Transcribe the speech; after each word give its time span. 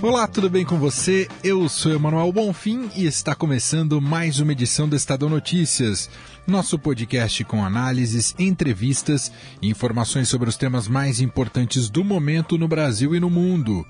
Olá, 0.00 0.28
tudo 0.28 0.48
bem 0.48 0.64
com 0.64 0.78
você? 0.78 1.26
Eu 1.42 1.68
sou 1.68 1.92
Emanuel 1.92 2.30
Bonfim 2.30 2.88
e 2.94 3.04
está 3.04 3.34
começando 3.34 4.00
mais 4.00 4.38
uma 4.38 4.52
edição 4.52 4.88
do 4.88 4.94
Estadão 4.94 5.28
Notícias, 5.28 6.08
nosso 6.46 6.78
podcast 6.78 7.42
com 7.42 7.64
análises, 7.64 8.32
entrevistas 8.38 9.32
e 9.60 9.68
informações 9.68 10.28
sobre 10.28 10.48
os 10.48 10.56
temas 10.56 10.86
mais 10.86 11.20
importantes 11.20 11.90
do 11.90 12.04
momento 12.04 12.56
no 12.56 12.68
Brasil 12.68 13.12
e 13.12 13.18
no 13.18 13.28
mundo. 13.28 13.84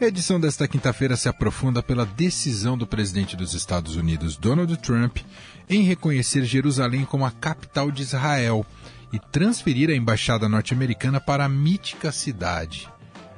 A 0.00 0.06
edição 0.06 0.40
desta 0.40 0.66
quinta-feira 0.66 1.14
se 1.14 1.28
aprofunda 1.28 1.82
pela 1.82 2.06
decisão 2.06 2.78
do 2.78 2.86
presidente 2.86 3.36
dos 3.36 3.52
Estados 3.52 3.96
Unidos, 3.96 4.38
Donald 4.38 4.74
Trump, 4.78 5.18
em 5.68 5.82
reconhecer 5.82 6.42
Jerusalém 6.42 7.04
como 7.04 7.26
a 7.26 7.30
capital 7.30 7.90
de 7.90 8.00
Israel 8.00 8.64
e 9.12 9.18
transferir 9.18 9.90
a 9.90 9.94
embaixada 9.94 10.48
norte-americana 10.48 11.20
para 11.20 11.44
a 11.44 11.48
mítica 11.50 12.10
cidade. 12.10 12.88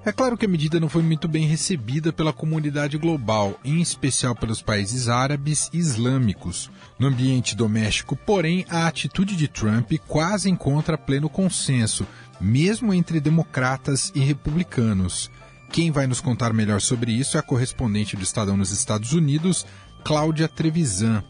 É 0.04 0.10
claro 0.10 0.36
que 0.36 0.44
a 0.44 0.48
medida 0.48 0.80
não 0.80 0.88
foi 0.88 1.00
muito 1.00 1.28
bem 1.28 1.46
recebida 1.46 2.12
pela 2.12 2.32
comunidade 2.32 2.98
global, 2.98 3.60
em 3.64 3.80
especial 3.80 4.34
pelos 4.34 4.60
países 4.60 5.08
árabes 5.08 5.70
e 5.72 5.78
islâmicos. 5.78 6.68
No 6.98 7.06
ambiente 7.06 7.54
doméstico, 7.54 8.16
porém, 8.16 8.66
a 8.68 8.88
atitude 8.88 9.36
de 9.36 9.46
Trump 9.46 9.92
quase 10.08 10.50
encontra 10.50 10.98
pleno 10.98 11.28
consenso, 11.28 12.04
mesmo 12.40 12.92
entre 12.92 13.20
democratas 13.20 14.10
e 14.12 14.18
republicanos. 14.18 15.30
Quem 15.70 15.92
vai 15.92 16.08
nos 16.08 16.20
contar 16.20 16.52
melhor 16.52 16.80
sobre 16.80 17.12
isso 17.12 17.36
é 17.36 17.40
a 17.40 17.44
correspondente 17.44 18.16
do 18.16 18.24
Estadão 18.24 18.56
nos 18.56 18.72
Estados 18.72 19.12
Unidos, 19.12 19.64
Cláudia 20.02 20.48
Trevisan. 20.48 21.22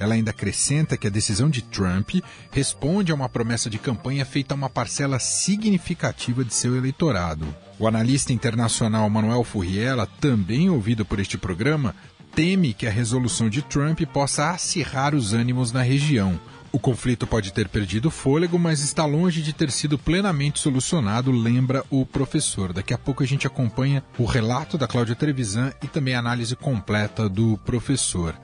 Ela 0.00 0.14
ainda 0.14 0.32
acrescenta 0.32 0.96
que 0.96 1.06
a 1.06 1.10
decisão 1.10 1.48
de 1.48 1.62
Trump 1.62 2.16
responde 2.50 3.12
a 3.12 3.14
uma 3.14 3.28
promessa 3.28 3.70
de 3.70 3.78
campanha 3.78 4.26
feita 4.26 4.52
a 4.52 4.56
uma 4.56 4.68
parcela 4.68 5.20
significativa 5.20 6.44
de 6.44 6.52
seu 6.52 6.76
eleitorado. 6.76 7.46
O 7.78 7.86
analista 7.86 8.32
internacional 8.32 9.08
Manuel 9.10 9.44
Furriela, 9.44 10.06
também 10.18 10.70
ouvido 10.70 11.04
por 11.04 11.20
este 11.20 11.36
programa, 11.36 11.94
teme 12.34 12.72
que 12.72 12.86
a 12.86 12.90
resolução 12.90 13.50
de 13.50 13.60
Trump 13.60 14.00
possa 14.12 14.50
acirrar 14.50 15.14
os 15.14 15.34
ânimos 15.34 15.72
na 15.72 15.82
região. 15.82 16.40
O 16.72 16.78
conflito 16.78 17.26
pode 17.26 17.52
ter 17.52 17.68
perdido 17.68 18.10
fôlego, 18.10 18.58
mas 18.58 18.80
está 18.80 19.04
longe 19.04 19.42
de 19.42 19.52
ter 19.52 19.70
sido 19.70 19.98
plenamente 19.98 20.58
solucionado, 20.58 21.30
lembra 21.30 21.84
o 21.90 22.04
professor. 22.04 22.72
Daqui 22.72 22.94
a 22.94 22.98
pouco 22.98 23.22
a 23.22 23.26
gente 23.26 23.46
acompanha 23.46 24.02
o 24.18 24.24
relato 24.24 24.78
da 24.78 24.86
Cláudia 24.86 25.14
Trevisan 25.14 25.72
e 25.82 25.86
também 25.86 26.14
a 26.14 26.18
análise 26.18 26.56
completa 26.56 27.28
do 27.28 27.58
professor. 27.58 28.34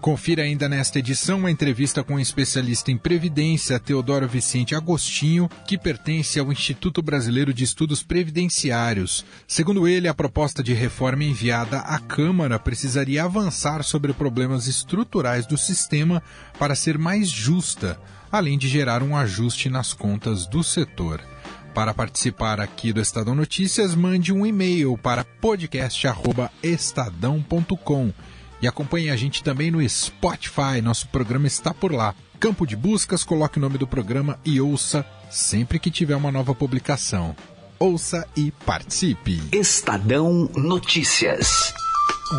Confira 0.00 0.44
ainda 0.44 0.68
nesta 0.68 1.00
edição 1.00 1.38
uma 1.38 1.50
entrevista 1.50 2.04
com 2.04 2.14
o 2.14 2.16
um 2.16 2.20
especialista 2.20 2.92
em 2.92 2.96
Previdência, 2.96 3.80
Teodoro 3.80 4.28
Vicente 4.28 4.76
Agostinho, 4.76 5.50
que 5.66 5.76
pertence 5.76 6.38
ao 6.38 6.52
Instituto 6.52 7.02
Brasileiro 7.02 7.52
de 7.52 7.64
Estudos 7.64 8.00
Previdenciários. 8.00 9.24
Segundo 9.46 9.88
ele, 9.88 10.06
a 10.06 10.14
proposta 10.14 10.62
de 10.62 10.72
reforma 10.72 11.24
enviada 11.24 11.80
à 11.80 11.98
Câmara 11.98 12.60
precisaria 12.60 13.24
avançar 13.24 13.82
sobre 13.82 14.12
problemas 14.12 14.68
estruturais 14.68 15.46
do 15.46 15.58
sistema 15.58 16.22
para 16.60 16.76
ser 16.76 16.96
mais 16.96 17.28
justa, 17.28 18.00
além 18.30 18.56
de 18.56 18.68
gerar 18.68 19.02
um 19.02 19.16
ajuste 19.16 19.68
nas 19.68 19.92
contas 19.92 20.46
do 20.46 20.62
setor. 20.62 21.20
Para 21.74 21.92
participar 21.92 22.60
aqui 22.60 22.92
do 22.92 23.00
Estadão 23.00 23.34
Notícias, 23.34 23.96
mande 23.96 24.32
um 24.32 24.46
e-mail 24.46 24.96
para 24.96 25.24
podcast.estadão.com 25.24 28.12
e 28.60 28.66
acompanhe 28.66 29.10
a 29.10 29.16
gente 29.16 29.42
também 29.42 29.70
no 29.70 29.86
Spotify, 29.88 30.80
nosso 30.82 31.08
programa 31.08 31.46
está 31.46 31.72
por 31.72 31.92
lá. 31.92 32.14
Campo 32.40 32.66
de 32.66 32.76
buscas, 32.76 33.24
coloque 33.24 33.58
o 33.58 33.60
nome 33.60 33.78
do 33.78 33.86
programa 33.86 34.38
e 34.44 34.60
ouça 34.60 35.04
sempre 35.30 35.78
que 35.78 35.90
tiver 35.90 36.16
uma 36.16 36.32
nova 36.32 36.54
publicação. 36.54 37.34
Ouça 37.78 38.26
e 38.36 38.50
participe. 38.64 39.40
Estadão 39.52 40.50
Notícias. 40.56 41.72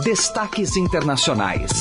Destaques 0.04 0.76
internacionais. 0.76 1.72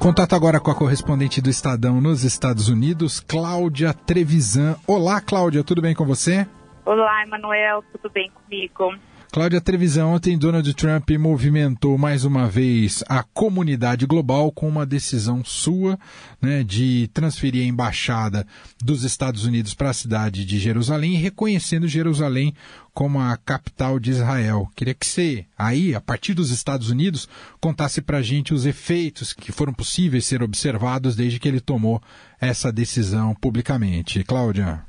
Contato 0.00 0.34
agora 0.34 0.60
com 0.60 0.70
a 0.70 0.74
correspondente 0.74 1.40
do 1.40 1.50
Estadão 1.50 2.00
nos 2.00 2.24
Estados 2.24 2.68
Unidos, 2.68 3.20
Cláudia 3.20 3.92
Trevisan. 3.92 4.76
Olá, 4.86 5.20
Cláudia, 5.20 5.64
tudo 5.64 5.82
bem 5.82 5.94
com 5.94 6.06
você? 6.06 6.46
Olá, 6.84 7.22
Emanuel, 7.24 7.84
tudo 7.92 8.10
bem 8.10 8.30
comigo? 8.30 8.94
Cláudia 9.30 9.60
Trevisan, 9.60 10.06
ontem 10.06 10.38
Donald 10.38 10.72
Trump 10.72 11.10
movimentou 11.10 11.98
mais 11.98 12.24
uma 12.24 12.48
vez 12.48 13.04
a 13.06 13.22
comunidade 13.22 14.06
global 14.06 14.50
com 14.50 14.66
uma 14.66 14.86
decisão 14.86 15.44
sua 15.44 15.98
né, 16.40 16.64
de 16.64 17.08
transferir 17.08 17.62
a 17.62 17.66
embaixada 17.66 18.46
dos 18.82 19.04
Estados 19.04 19.44
Unidos 19.44 19.74
para 19.74 19.90
a 19.90 19.94
cidade 19.94 20.46
de 20.46 20.58
Jerusalém, 20.58 21.12
reconhecendo 21.16 21.86
Jerusalém 21.86 22.54
como 22.94 23.20
a 23.20 23.36
capital 23.36 24.00
de 24.00 24.12
Israel. 24.12 24.66
Queria 24.74 24.94
que 24.94 25.06
você, 25.06 25.44
aí, 25.58 25.94
a 25.94 26.00
partir 26.00 26.32
dos 26.32 26.50
Estados 26.50 26.88
Unidos, 26.88 27.28
contasse 27.60 28.00
para 28.00 28.18
a 28.18 28.22
gente 28.22 28.54
os 28.54 28.64
efeitos 28.64 29.34
que 29.34 29.52
foram 29.52 29.74
possíveis 29.74 30.24
ser 30.24 30.42
observados 30.42 31.14
desde 31.14 31.38
que 31.38 31.46
ele 31.46 31.60
tomou 31.60 32.00
essa 32.40 32.72
decisão 32.72 33.34
publicamente. 33.34 34.24
Cláudia. 34.24 34.82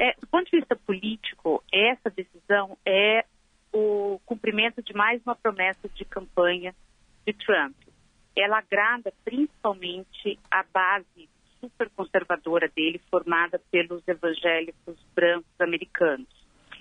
É, 0.00 0.14
do 0.20 0.26
ponto 0.26 0.50
de 0.50 0.58
vista 0.58 0.74
político, 0.74 1.62
essa 1.72 2.10
decisão 2.10 2.76
é 2.84 3.24
o 3.78 4.20
cumprimento 4.26 4.82
de 4.82 4.92
mais 4.92 5.22
uma 5.22 5.36
promessa 5.36 5.88
de 5.90 6.04
campanha 6.04 6.74
de 7.26 7.32
Trump. 7.32 7.76
Ela 8.36 8.58
agrada 8.58 9.12
principalmente 9.24 10.38
a 10.50 10.64
base 10.64 11.28
super 11.60 11.88
conservadora 11.90 12.68
dele, 12.68 13.00
formada 13.10 13.60
pelos 13.70 14.06
evangélicos 14.06 14.96
brancos 15.14 15.60
americanos. 15.60 16.28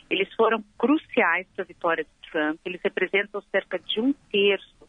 Eles 0.09 0.31
foram 0.35 0.63
cruciais 0.77 1.47
para 1.55 1.63
a 1.63 1.67
vitória 1.67 2.03
de 2.03 2.31
Trump, 2.31 2.59
eles 2.65 2.81
representam 2.83 3.41
cerca 3.51 3.77
de 3.79 3.99
um 3.99 4.13
terço 4.31 4.87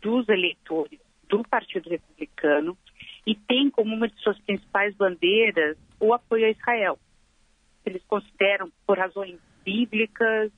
dos 0.00 0.28
eleitores 0.28 1.00
do 1.28 1.42
Partido 1.42 1.88
Republicano 1.88 2.76
e 3.26 3.34
têm 3.34 3.70
como 3.70 3.94
uma 3.94 4.08
de 4.08 4.18
suas 4.20 4.38
principais 4.40 4.94
bandeiras 4.96 5.76
o 5.98 6.12
apoio 6.12 6.46
a 6.46 6.50
Israel. 6.50 6.98
Eles 7.84 8.02
consideram, 8.04 8.70
por 8.86 8.98
razões 8.98 9.38
bíblicas, 9.64 10.52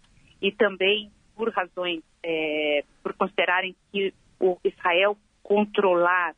e 0.45 0.53
também 0.53 1.11
por 1.35 1.51
razões, 1.51 2.03
é, 2.23 2.85
por 3.03 3.15
considerarem 3.15 3.75
que 3.91 4.13
o 4.39 4.59
Israel 4.63 5.17
controlar 5.43 6.35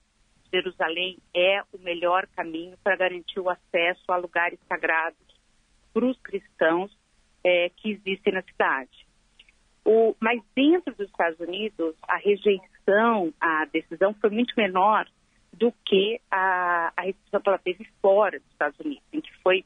Jerusalém 0.54 1.18
é 1.34 1.60
o 1.72 1.78
melhor 1.78 2.24
caminho 2.28 2.78
para 2.84 2.94
garantir 2.94 3.40
o 3.40 3.50
acesso 3.50 4.12
a 4.12 4.16
lugares 4.16 4.60
sagrados 4.68 5.18
para 5.92 6.06
os 6.06 6.16
cristãos 6.20 6.96
é, 7.42 7.68
que 7.70 7.90
existem 7.90 8.32
na 8.32 8.42
cidade. 8.42 9.06
O, 9.84 10.14
mas 10.20 10.40
dentro 10.54 10.94
dos 10.94 11.08
Estados 11.08 11.40
Unidos, 11.40 11.96
a 12.06 12.16
rejeição 12.16 13.34
à 13.40 13.64
decisão 13.64 14.14
foi 14.14 14.30
muito 14.30 14.54
menor 14.56 15.08
do 15.52 15.72
que 15.84 16.20
a, 16.30 16.92
a 16.96 17.00
rejeição 17.00 17.40
que 17.40 17.48
ela 17.48 17.58
teve 17.58 17.84
fora 18.00 18.38
dos 18.38 18.50
Estados 18.52 18.78
Unidos, 18.78 19.02
em 19.12 19.20
que 19.20 19.34
foi 19.42 19.64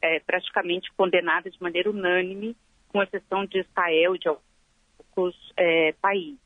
é, 0.00 0.18
praticamente 0.20 0.90
condenada 0.94 1.50
de 1.50 1.60
maneira 1.62 1.90
unânime 1.90 2.56
com 2.92 3.02
exceção 3.02 3.46
de 3.46 3.60
Israel 3.60 4.14
e 4.14 4.18
de 4.18 4.28
alguns 4.28 5.52
é, 5.56 5.92
países. 6.00 6.38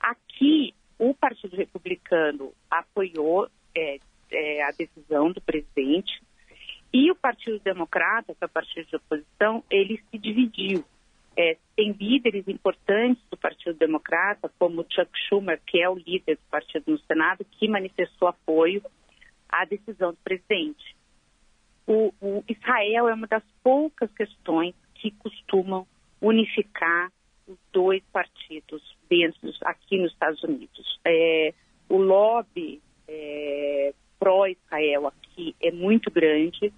Aqui, 0.00 0.74
o 0.98 1.14
Partido 1.14 1.56
Republicano 1.56 2.52
apoiou 2.70 3.48
é, 3.74 3.98
é, 4.30 4.62
a 4.64 4.70
decisão 4.72 5.30
do 5.30 5.40
presidente 5.40 6.20
e 6.92 7.10
o 7.10 7.14
Partido 7.14 7.58
Democrata, 7.60 8.34
que 8.34 8.42
é 8.42 8.46
o 8.46 8.50
partido 8.50 8.86
de 8.86 8.96
oposição, 8.96 9.62
ele 9.70 10.02
se 10.10 10.18
dividiu. 10.18 10.84
É, 11.36 11.58
tem 11.76 11.92
líderes 11.92 12.48
importantes 12.48 13.22
do 13.30 13.36
Partido 13.36 13.76
Democrata, 13.76 14.50
como 14.58 14.86
Chuck 14.90 15.10
Schumer, 15.28 15.60
que 15.66 15.82
é 15.82 15.88
o 15.88 15.94
líder 15.94 16.36
do 16.36 16.50
partido 16.50 16.90
no 16.90 16.98
Senado, 17.00 17.44
que 17.44 17.68
manifestou 17.68 18.28
apoio 18.28 18.82
à 19.48 19.64
decisão 19.66 20.12
do 20.12 20.18
presidente. 20.24 20.96
O, 21.86 22.12
o 22.20 22.44
Israel 22.48 23.08
é 23.08 23.14
uma 23.14 23.26
das 23.26 23.44
poucas 23.62 24.10
questões 24.12 24.74
que 25.00 25.10
costumam 25.12 25.86
unificar 26.20 27.10
os 27.46 27.58
dois 27.72 28.02
partidos 28.12 28.82
dentro 29.08 29.52
aqui 29.62 29.98
nos 29.98 30.12
Estados 30.12 30.42
Unidos. 30.42 31.00
É, 31.04 31.54
o 31.88 31.96
lobby 31.96 32.80
é, 33.08 33.94
pró-Israel 34.18 35.06
aqui 35.06 35.54
é 35.62 35.70
muito 35.70 36.10
grande 36.10 36.72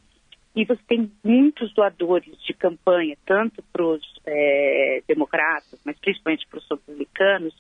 e 0.55 0.65
você 0.65 0.82
tem 0.87 1.11
muitos 1.23 1.73
doadores 1.73 2.37
de 2.43 2.53
campanha, 2.53 3.17
tanto 3.25 3.62
para 3.73 3.85
os 3.85 4.03
é, 4.26 5.03
democratas, 5.06 5.81
mas 5.85 5.99
principalmente 5.99 6.47
para 6.49 6.59
os 6.59 6.69
republicanos, 6.69 7.55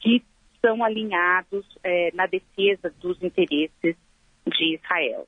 que 0.00 0.22
são 0.60 0.84
alinhados 0.84 1.66
é, 1.82 2.10
na 2.12 2.26
defesa 2.26 2.92
dos 3.00 3.22
interesses 3.22 3.96
de 4.46 4.74
Israel. 4.74 5.26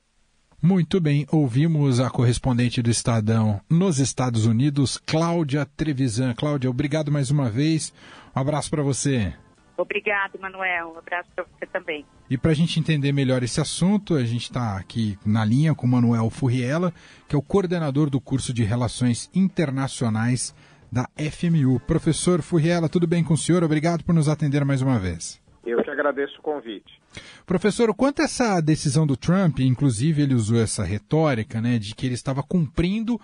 Muito 0.61 0.99
bem, 0.99 1.25
ouvimos 1.31 2.01
a 2.01 2.09
correspondente 2.09 2.81
do 2.81 2.89
Estadão 2.89 3.61
nos 3.69 3.97
Estados 3.97 4.45
Unidos, 4.45 4.97
Cláudia 4.97 5.65
Trevisan. 5.65 6.33
Cláudia, 6.33 6.69
obrigado 6.69 7.09
mais 7.09 7.31
uma 7.31 7.49
vez. 7.49 7.93
Um 8.35 8.39
abraço 8.41 8.69
para 8.69 8.83
você. 8.83 9.33
Obrigado, 9.77 10.37
Manuel. 10.37 10.91
Um 10.93 10.97
abraço 10.97 11.29
para 11.33 11.45
você 11.45 11.65
também. 11.65 12.05
E 12.29 12.37
para 12.37 12.51
a 12.51 12.53
gente 12.53 12.77
entender 12.77 13.13
melhor 13.13 13.41
esse 13.41 13.61
assunto, 13.61 14.15
a 14.15 14.25
gente 14.25 14.43
está 14.43 14.77
aqui 14.77 15.17
na 15.25 15.45
linha 15.45 15.73
com 15.73 15.87
o 15.87 15.89
Manuel 15.89 16.29
Furriela, 16.29 16.91
que 17.29 17.33
é 17.33 17.39
o 17.39 17.41
coordenador 17.41 18.09
do 18.09 18.19
curso 18.19 18.53
de 18.53 18.65
Relações 18.65 19.31
Internacionais 19.33 20.53
da 20.91 21.07
FMU. 21.17 21.79
Professor 21.79 22.41
Furriela, 22.41 22.89
tudo 22.89 23.07
bem 23.07 23.23
com 23.23 23.33
o 23.33 23.37
senhor? 23.37 23.63
Obrigado 23.63 24.03
por 24.03 24.13
nos 24.13 24.27
atender 24.27 24.65
mais 24.65 24.81
uma 24.81 24.99
vez. 24.99 25.41
Eu 25.65 25.81
que 25.81 25.89
agradeço 25.89 26.37
o 26.39 26.41
convite. 26.41 26.98
Professor, 27.45 27.93
quanto 27.93 28.21
a 28.21 28.25
essa 28.25 28.61
decisão 28.61 29.07
do 29.07 29.17
Trump, 29.17 29.59
inclusive 29.59 30.21
ele 30.21 30.35
usou 30.35 30.59
essa 30.59 30.83
retórica, 30.83 31.61
né, 31.61 31.79
de 31.79 31.95
que 31.95 32.05
ele 32.05 32.15
estava 32.15 32.43
cumprindo 32.43 33.19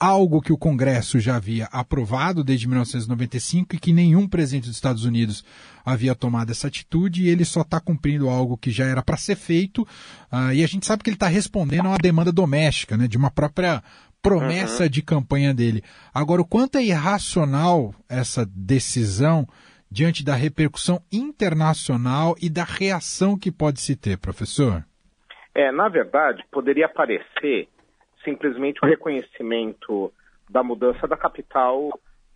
algo 0.00 0.40
que 0.40 0.52
o 0.52 0.58
Congresso 0.58 1.18
já 1.18 1.36
havia 1.36 1.66
aprovado 1.72 2.44
desde 2.44 2.68
1995 2.68 3.74
e 3.74 3.78
que 3.78 3.92
nenhum 3.92 4.28
presidente 4.28 4.68
dos 4.68 4.76
Estados 4.76 5.04
Unidos 5.04 5.44
havia 5.84 6.14
tomado 6.14 6.50
essa 6.50 6.68
atitude 6.68 7.24
e 7.24 7.28
ele 7.28 7.44
só 7.44 7.62
está 7.62 7.80
cumprindo 7.80 8.28
algo 8.28 8.56
que 8.56 8.70
já 8.70 8.84
era 8.84 9.02
para 9.02 9.16
ser 9.16 9.34
feito 9.34 9.82
uh, 10.32 10.52
e 10.54 10.62
a 10.62 10.66
gente 10.68 10.86
sabe 10.86 11.02
que 11.02 11.10
ele 11.10 11.16
está 11.16 11.26
respondendo 11.26 11.86
a 11.86 11.90
uma 11.90 11.98
demanda 11.98 12.30
doméstica, 12.30 12.96
né, 12.96 13.08
de 13.08 13.16
uma 13.16 13.30
própria 13.30 13.82
promessa 14.22 14.84
uhum. 14.84 14.88
de 14.88 15.02
campanha 15.02 15.54
dele. 15.54 15.82
Agora, 16.12 16.42
o 16.42 16.46
quanto 16.46 16.78
é 16.78 16.84
irracional 16.84 17.94
essa 18.08 18.46
decisão 18.46 19.48
diante 19.90 20.24
da 20.24 20.34
repercussão 20.34 21.00
internacional 21.12 22.34
e 22.40 22.50
da 22.50 22.64
reação 22.64 23.38
que 23.38 23.50
pode 23.50 23.80
se 23.80 23.96
ter, 23.96 24.18
professor? 24.18 24.84
É, 25.54 25.72
na 25.72 25.88
verdade, 25.88 26.44
poderia 26.50 26.88
parecer 26.88 27.68
simplesmente 28.24 28.80
o 28.82 28.86
reconhecimento 28.86 30.12
da 30.48 30.62
mudança 30.62 31.06
da 31.06 31.16
capital 31.16 31.90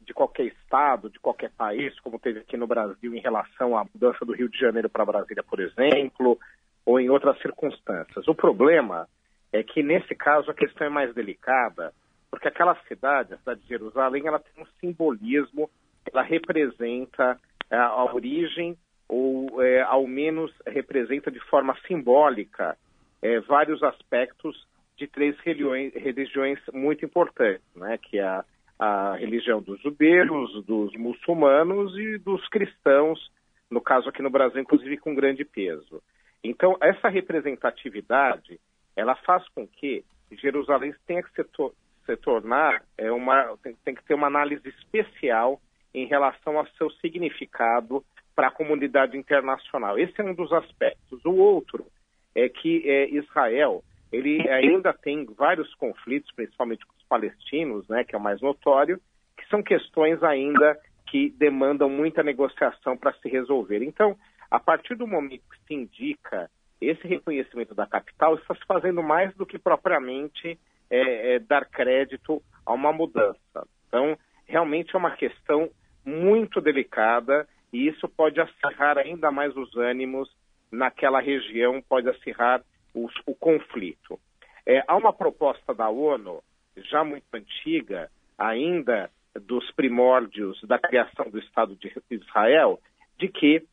de 0.04 0.12
qualquer 0.12 0.46
estado, 0.46 1.10
de 1.10 1.20
qualquer 1.20 1.50
país, 1.50 1.98
como 2.00 2.18
teve 2.18 2.40
aqui 2.40 2.56
no 2.56 2.66
Brasil 2.66 3.14
em 3.14 3.20
relação 3.20 3.76
à 3.76 3.84
mudança 3.84 4.24
do 4.24 4.32
Rio 4.32 4.48
de 4.48 4.58
Janeiro 4.58 4.88
para 4.88 5.04
Brasília, 5.04 5.42
por 5.42 5.60
exemplo, 5.60 6.38
ou 6.84 6.98
em 6.98 7.08
outras 7.08 7.40
circunstâncias. 7.40 8.26
O 8.26 8.34
problema 8.34 9.08
é 9.52 9.62
que, 9.62 9.82
nesse 9.82 10.14
caso, 10.14 10.50
a 10.50 10.54
questão 10.54 10.86
é 10.86 10.90
mais 10.90 11.14
delicada, 11.14 11.92
porque 12.30 12.48
aquela 12.48 12.74
cidade, 12.88 13.34
a 13.34 13.38
cidade 13.38 13.60
de 13.60 13.68
Jerusalém, 13.68 14.26
ela 14.26 14.40
tem 14.40 14.62
um 14.62 14.66
simbolismo 14.80 15.70
ela 16.10 16.22
representa 16.22 17.38
é, 17.70 17.76
a 17.76 18.04
origem 18.04 18.76
ou 19.08 19.62
é, 19.62 19.82
ao 19.82 20.06
menos 20.06 20.52
representa 20.66 21.30
de 21.30 21.40
forma 21.40 21.76
simbólica 21.86 22.76
é, 23.20 23.40
vários 23.40 23.82
aspectos 23.82 24.66
de 24.96 25.06
três 25.06 25.38
religiões, 25.40 25.92
religiões 25.94 26.58
muito 26.72 27.04
importantes, 27.04 27.64
né, 27.74 27.98
que 27.98 28.18
é 28.18 28.24
a, 28.24 28.44
a 28.78 29.16
religião 29.16 29.60
dos 29.60 29.80
judeus, 29.80 30.64
dos 30.64 30.94
muçulmanos 30.96 31.96
e 31.98 32.18
dos 32.18 32.46
cristãos, 32.48 33.30
no 33.70 33.80
caso 33.80 34.08
aqui 34.08 34.22
no 34.22 34.30
Brasil, 34.30 34.60
inclusive 34.60 34.96
com 34.98 35.14
grande 35.14 35.44
peso. 35.44 36.02
Então, 36.42 36.76
essa 36.80 37.08
representatividade, 37.08 38.58
ela 38.96 39.14
faz 39.14 39.48
com 39.50 39.66
que 39.66 40.04
Jerusalém 40.32 40.94
tenha 41.06 41.22
que 41.22 41.32
se, 41.32 41.44
to 41.44 41.72
se 42.04 42.16
tornar, 42.16 42.82
é, 42.98 43.12
uma, 43.12 43.56
tem, 43.62 43.76
tem 43.84 43.94
que 43.94 44.04
ter 44.04 44.14
uma 44.14 44.26
análise 44.26 44.68
especial 44.68 45.60
em 45.94 46.06
relação 46.06 46.58
ao 46.58 46.66
seu 46.78 46.90
significado 46.90 48.04
para 48.34 48.48
a 48.48 48.52
comunidade 48.52 49.16
internacional. 49.16 49.98
Esse 49.98 50.20
é 50.20 50.24
um 50.24 50.34
dos 50.34 50.52
aspectos. 50.52 51.24
O 51.24 51.34
outro 51.34 51.86
é 52.34 52.48
que 52.48 52.88
é, 52.88 53.10
Israel 53.10 53.82
ele 54.12 54.46
ainda 54.48 54.92
tem 54.92 55.24
vários 55.24 55.74
conflitos, 55.74 56.30
principalmente 56.32 56.84
com 56.84 56.92
os 56.94 57.02
palestinos, 57.04 57.88
né, 57.88 58.04
que 58.04 58.14
é 58.14 58.18
o 58.18 58.22
mais 58.22 58.40
notório, 58.42 59.00
que 59.36 59.46
são 59.48 59.62
questões 59.62 60.22
ainda 60.22 60.78
que 61.06 61.30
demandam 61.30 61.88
muita 61.88 62.22
negociação 62.22 62.96
para 62.96 63.12
se 63.14 63.28
resolver. 63.28 63.82
Então, 63.82 64.16
a 64.50 64.60
partir 64.60 64.94
do 64.94 65.06
momento 65.06 65.42
que 65.50 65.66
se 65.66 65.74
indica 65.74 66.50
esse 66.80 67.06
reconhecimento 67.06 67.74
da 67.74 67.86
capital, 67.86 68.34
está 68.34 68.54
se 68.54 68.64
fazendo 68.66 69.02
mais 69.02 69.34
do 69.34 69.46
que 69.46 69.58
propriamente 69.58 70.58
é, 70.90 71.34
é, 71.34 71.38
dar 71.38 71.64
crédito 71.64 72.42
a 72.66 72.72
uma 72.72 72.92
mudança. 72.92 73.66
Então, 73.88 74.18
realmente 74.46 74.94
é 74.94 74.98
uma 74.98 75.12
questão 75.12 75.70
muito 76.12 76.60
delicada 76.60 77.48
e 77.72 77.88
isso 77.88 78.08
pode 78.08 78.40
acirrar 78.40 78.98
ainda 78.98 79.30
mais 79.30 79.56
os 79.56 79.76
ânimos 79.76 80.30
naquela 80.70 81.20
região, 81.20 81.82
pode 81.82 82.08
acirrar 82.08 82.62
os, 82.94 83.12
o 83.26 83.34
conflito. 83.34 84.20
É, 84.66 84.84
há 84.86 84.96
uma 84.96 85.12
proposta 85.12 85.74
da 85.74 85.88
ONU, 85.88 86.42
já 86.76 87.02
muito 87.02 87.24
antiga, 87.32 88.10
ainda 88.38 89.10
dos 89.34 89.70
primórdios 89.72 90.62
da 90.64 90.78
criação 90.78 91.30
do 91.30 91.38
Estado 91.38 91.74
de 91.76 91.92
Israel, 92.10 92.78
de 93.18 93.28
que 93.28 93.64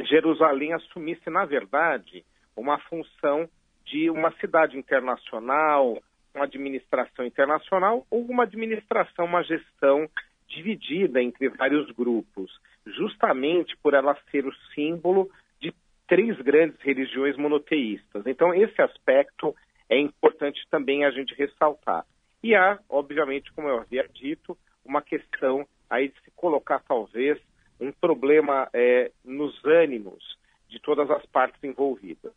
Jerusalém 0.00 0.72
assumisse, 0.72 1.28
na 1.30 1.44
verdade, 1.44 2.24
uma 2.56 2.78
função 2.78 3.48
de 3.84 4.10
uma 4.10 4.32
cidade 4.32 4.76
internacional, 4.76 5.98
uma 6.34 6.44
administração 6.44 7.24
internacional 7.24 8.06
ou 8.10 8.22
uma 8.22 8.44
administração, 8.44 9.24
uma 9.24 9.42
gestão 9.42 10.08
dividida 10.50 11.22
entre 11.22 11.48
vários 11.48 11.90
grupos, 11.92 12.50
justamente 12.86 13.76
por 13.78 13.94
ela 13.94 14.16
ser 14.30 14.44
o 14.46 14.54
símbolo 14.74 15.30
de 15.60 15.72
três 16.06 16.36
grandes 16.40 16.78
religiões 16.80 17.36
monoteístas. 17.36 18.26
Então, 18.26 18.52
esse 18.52 18.82
aspecto 18.82 19.54
é 19.88 19.98
importante 19.98 20.60
também 20.70 21.04
a 21.04 21.10
gente 21.10 21.34
ressaltar. 21.34 22.04
E 22.42 22.54
há, 22.54 22.78
obviamente, 22.88 23.52
como 23.52 23.68
eu 23.68 23.80
havia 23.80 24.06
dito, 24.12 24.56
uma 24.84 25.00
questão 25.00 25.66
aí 25.88 26.08
de 26.08 26.14
se 26.24 26.30
colocar, 26.34 26.80
talvez, 26.80 27.38
um 27.80 27.92
problema 27.92 28.68
é, 28.72 29.10
nos 29.24 29.64
ânimos 29.64 30.38
de 30.68 30.80
todas 30.80 31.10
as 31.10 31.24
partes 31.26 31.62
envolvidas. 31.62 32.32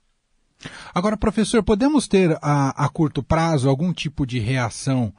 Agora, 0.94 1.18
professor, 1.18 1.64
podemos 1.64 2.08
ter 2.08 2.38
a, 2.42 2.86
a 2.86 2.90
curto 2.90 3.22
prazo 3.24 3.70
algum 3.70 3.92
tipo 3.92 4.26
de 4.26 4.40
reação 4.40 5.14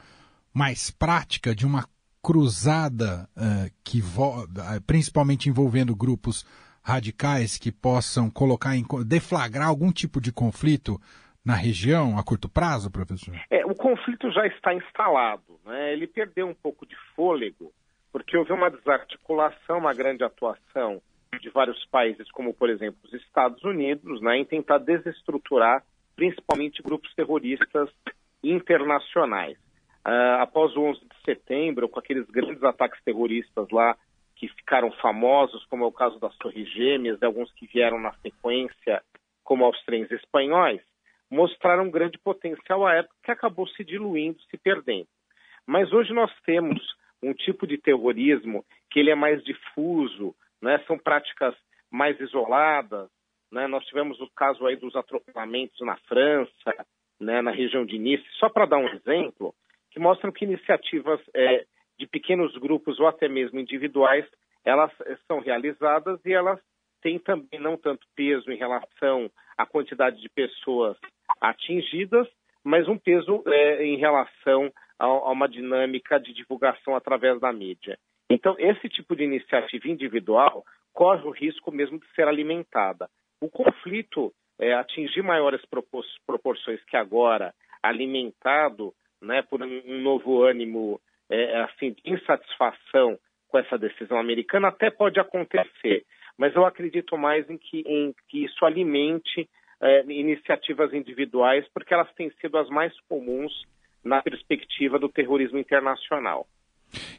mais 0.53 0.91
prática 0.91 1.55
de 1.55 1.67
uma 1.67 1.87
cruzada 2.25 3.29
uh, 3.37 3.71
que 3.85 3.99
eh, 3.99 4.81
principalmente 4.87 5.51
envolvendo 5.51 5.95
grupos 5.95 6.43
radicais 6.83 7.59
que 7.59 7.71
possam 7.71 8.31
colocar 8.31 8.75
em 8.75 8.85
deflagrar 9.07 9.69
algum 9.69 9.93
tipo 9.93 10.23
de 10.23 10.33
conflito 10.33 10.99
na 11.45 11.55
região 11.55 12.19
a 12.19 12.25
curto 12.25 12.49
prazo, 12.49 12.91
professor? 12.91 13.35
É, 13.51 13.67
o 13.67 13.75
conflito 13.75 14.31
já 14.33 14.47
está 14.47 14.73
instalado, 14.73 15.61
né? 15.67 15.93
Ele 15.93 16.07
perdeu 16.07 16.47
um 16.47 16.55
pouco 16.55 16.87
de 16.87 16.97
fôlego 17.15 17.71
porque 18.11 18.37
houve 18.39 18.53
uma 18.53 18.71
desarticulação, 18.71 19.79
uma 19.79 19.93
grande 19.93 20.25
atuação 20.25 21.03
de 21.39 21.51
vários 21.51 21.85
países, 21.87 22.31
como 22.31 22.55
por 22.55 22.71
exemplo 22.71 22.99
os 23.05 23.13
Estados 23.13 23.63
Unidos, 23.65 24.23
né, 24.23 24.39
em 24.39 24.45
tentar 24.45 24.79
desestruturar 24.79 25.83
principalmente 26.17 26.83
grupos 26.83 27.13
terroristas 27.15 27.91
internacionais. 28.43 29.59
Uh, 30.07 30.41
após 30.41 30.77
o 30.77 30.83
11 30.83 31.01
de 31.01 31.14
setembro, 31.25 31.89
com 31.89 31.99
aqueles 31.99 32.27
grandes 32.27 32.63
ataques 32.63 33.03
terroristas 33.03 33.69
lá 33.71 33.97
que 34.37 34.49
ficaram 34.49 34.91
famosos, 34.93 35.65
como 35.67 35.85
é 35.85 35.87
o 35.87 35.93
caso 35.93 36.19
das 36.19 36.37
Torres 36.37 36.69
Gêmeas, 36.73 37.21
e 37.21 37.25
alguns 37.25 37.53
que 37.53 37.67
vieram 37.67 38.01
na 38.01 38.13
sequência, 38.15 39.03
como 39.43 39.65
aos 39.65 39.81
trens 39.85 40.11
espanhóis, 40.11 40.81
mostraram 41.31 41.85
um 41.85 41.91
grande 41.91 42.19
potencial 42.19 42.87
à 42.87 42.95
época 42.95 43.15
que 43.23 43.31
acabou 43.31 43.67
se 43.69 43.85
diluindo, 43.85 44.41
se 44.51 44.57
perdendo. 44.57 45.09
Mas 45.67 45.93
hoje 45.93 46.13
nós 46.13 46.31
temos 46.45 46.81
um 47.23 47.33
tipo 47.33 47.67
de 47.67 47.79
terrorismo 47.79 48.65
que 48.91 49.01
ele 49.01 49.11
é 49.11 49.15
mais 49.15 49.43
difuso, 49.43 50.35
né? 50.61 50.79
são 50.87 50.99
práticas 50.99 51.55
mais 51.91 52.19
isoladas. 52.21 53.09
Né? 53.51 53.67
Nós 53.67 53.85
tivemos 53.87 54.21
o 54.21 54.29
caso 54.31 54.67
aí 54.67 54.77
dos 54.77 54.95
atropelamentos 54.95 55.81
na 55.81 55.97
França, 56.09 56.87
né? 57.19 57.41
na 57.41 57.51
região 57.51 57.85
de 57.85 57.99
Nice. 57.99 58.25
Só 58.39 58.49
para 58.49 58.67
dar 58.67 58.79
um 58.79 58.89
exemplo, 58.89 59.55
que 59.95 60.01
mostram 60.01 60.33
que 60.33 60.45
iniciativas 60.45 61.21
é, 61.33 61.65
de 61.97 62.07
pequenos 62.09 62.53
grupos 62.57 62.99
ou 62.99 63.07
até 63.07 63.29
mesmo 63.29 63.61
individuais, 63.61 64.27
elas 64.65 64.91
é, 65.03 65.17
são 65.29 65.39
realizadas 65.39 66.19
e 66.27 66.33
elas 66.33 66.61
têm 67.01 67.17
também 67.21 67.61
não 67.61 67.77
tanto 67.77 68.05
peso 68.17 68.51
em 68.51 68.57
relação 68.57 69.31
à 69.57 69.65
quantidade 69.65 70.21
de 70.21 70.29
pessoas 70.29 70.97
atingidas, 71.41 72.27
mas 72.65 72.89
um 72.89 72.99
peso 72.99 73.45
é, 73.47 73.85
em 73.87 73.97
relação 73.97 74.73
a, 74.99 75.05
a 75.07 75.31
uma 75.31 75.49
dinâmica 75.49 76.19
de 76.19 76.33
divulgação 76.33 76.97
através 76.97 77.39
da 77.39 77.53
mídia. 77.53 77.97
Então, 78.29 78.57
esse 78.59 78.89
tipo 78.89 79.15
de 79.15 79.23
iniciativa 79.23 79.87
individual 79.89 80.65
corre 80.93 81.23
o 81.25 81.31
risco 81.31 81.71
mesmo 81.71 82.01
de 82.01 82.07
ser 82.17 82.27
alimentada. 82.27 83.09
O 83.41 83.49
conflito 83.49 84.33
é, 84.59 84.75
atingir 84.75 85.23
maiores 85.23 85.61
proporções 86.27 86.83
que 86.85 86.97
agora, 86.97 87.55
alimentado 87.81 88.93
né, 89.25 89.43
por 89.43 89.63
um 89.63 90.01
novo 90.03 90.43
ânimo 90.43 91.01
é, 91.31 91.63
assim, 91.63 91.93
de 91.93 92.13
insatisfação 92.13 93.19
com 93.49 93.59
essa 93.59 93.79
decisão 93.79 94.19
americana, 94.19 94.69
até 94.69 94.91
pode 94.91 95.19
acontecer. 95.19 96.05
Mas 96.37 96.55
eu 96.55 96.67
acredito 96.67 97.17
mais 97.17 97.49
em 97.49 97.57
que, 97.57 97.85
em 97.87 98.15
que 98.29 98.45
isso 98.45 98.65
alimente 98.65 99.49
é, 99.81 100.05
iniciativas 100.09 100.93
individuais, 100.93 101.65
porque 101.73 101.95
elas 101.95 102.13
têm 102.15 102.31
sido 102.41 102.59
as 102.59 102.69
mais 102.69 102.93
comuns 103.09 103.53
na 104.03 104.23
perspectiva 104.23 104.99
do 104.99 105.09
terrorismo 105.09 105.59
internacional. 105.59 106.47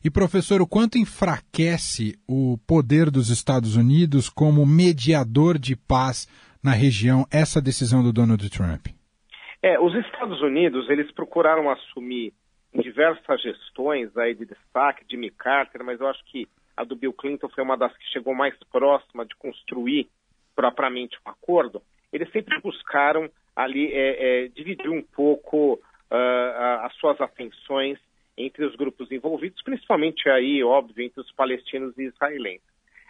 E, 0.04 0.10
professor, 0.10 0.62
o 0.62 0.68
quanto 0.68 0.98
enfraquece 0.98 2.18
o 2.28 2.58
poder 2.68 3.10
dos 3.10 3.30
Estados 3.30 3.76
Unidos 3.76 4.30
como 4.30 4.66
mediador 4.66 5.58
de 5.58 5.76
paz 5.76 6.28
na 6.64 6.72
região 6.72 7.26
essa 7.32 7.62
decisão 7.62 8.04
do 8.04 8.14
Donald 8.14 8.50
Trump? 8.50 8.95
É, 9.66 9.80
os 9.80 9.96
Estados 9.96 10.44
Unidos, 10.44 10.88
eles 10.92 11.12
procuraram 11.12 11.72
assumir 11.72 12.32
diversas 12.72 13.42
gestões 13.42 14.16
aí 14.16 14.36
de 14.36 14.46
destaque, 14.46 15.04
Jimmy 15.10 15.32
Carter, 15.32 15.84
mas 15.84 16.00
eu 16.00 16.06
acho 16.06 16.24
que 16.26 16.48
a 16.78 16.84
do 16.84 16.96
Bill 16.96 17.12
Clinton 17.12 17.50
foi 17.50 17.64
uma 17.64 17.76
das 17.76 17.92
que 17.98 18.06
chegou 18.10 18.36
mais 18.36 18.54
próxima 18.72 19.26
de 19.26 19.36
construir 19.38 20.08
propriamente 20.56 21.18
um 21.26 21.32
acordo. 21.32 21.82
Eles 22.14 22.32
sempre 22.32 22.62
buscaram 22.62 23.28
ali 23.56 23.92
é, 23.92 24.44
é, 24.44 24.48
dividir 24.50 24.92
um 24.92 25.02
pouco 25.02 25.74
uh, 26.12 26.84
as 26.84 26.94
suas 26.98 27.20
atenções 27.20 27.98
entre 28.38 28.64
os 28.66 28.76
grupos 28.76 29.12
envolvidos, 29.12 29.64
principalmente 29.64 30.30
aí, 30.30 30.64
óbvio, 30.64 31.04
entre 31.04 31.22
os 31.22 31.32
palestinos 31.32 31.98
e 31.98 32.04
israelenses. 32.04 32.70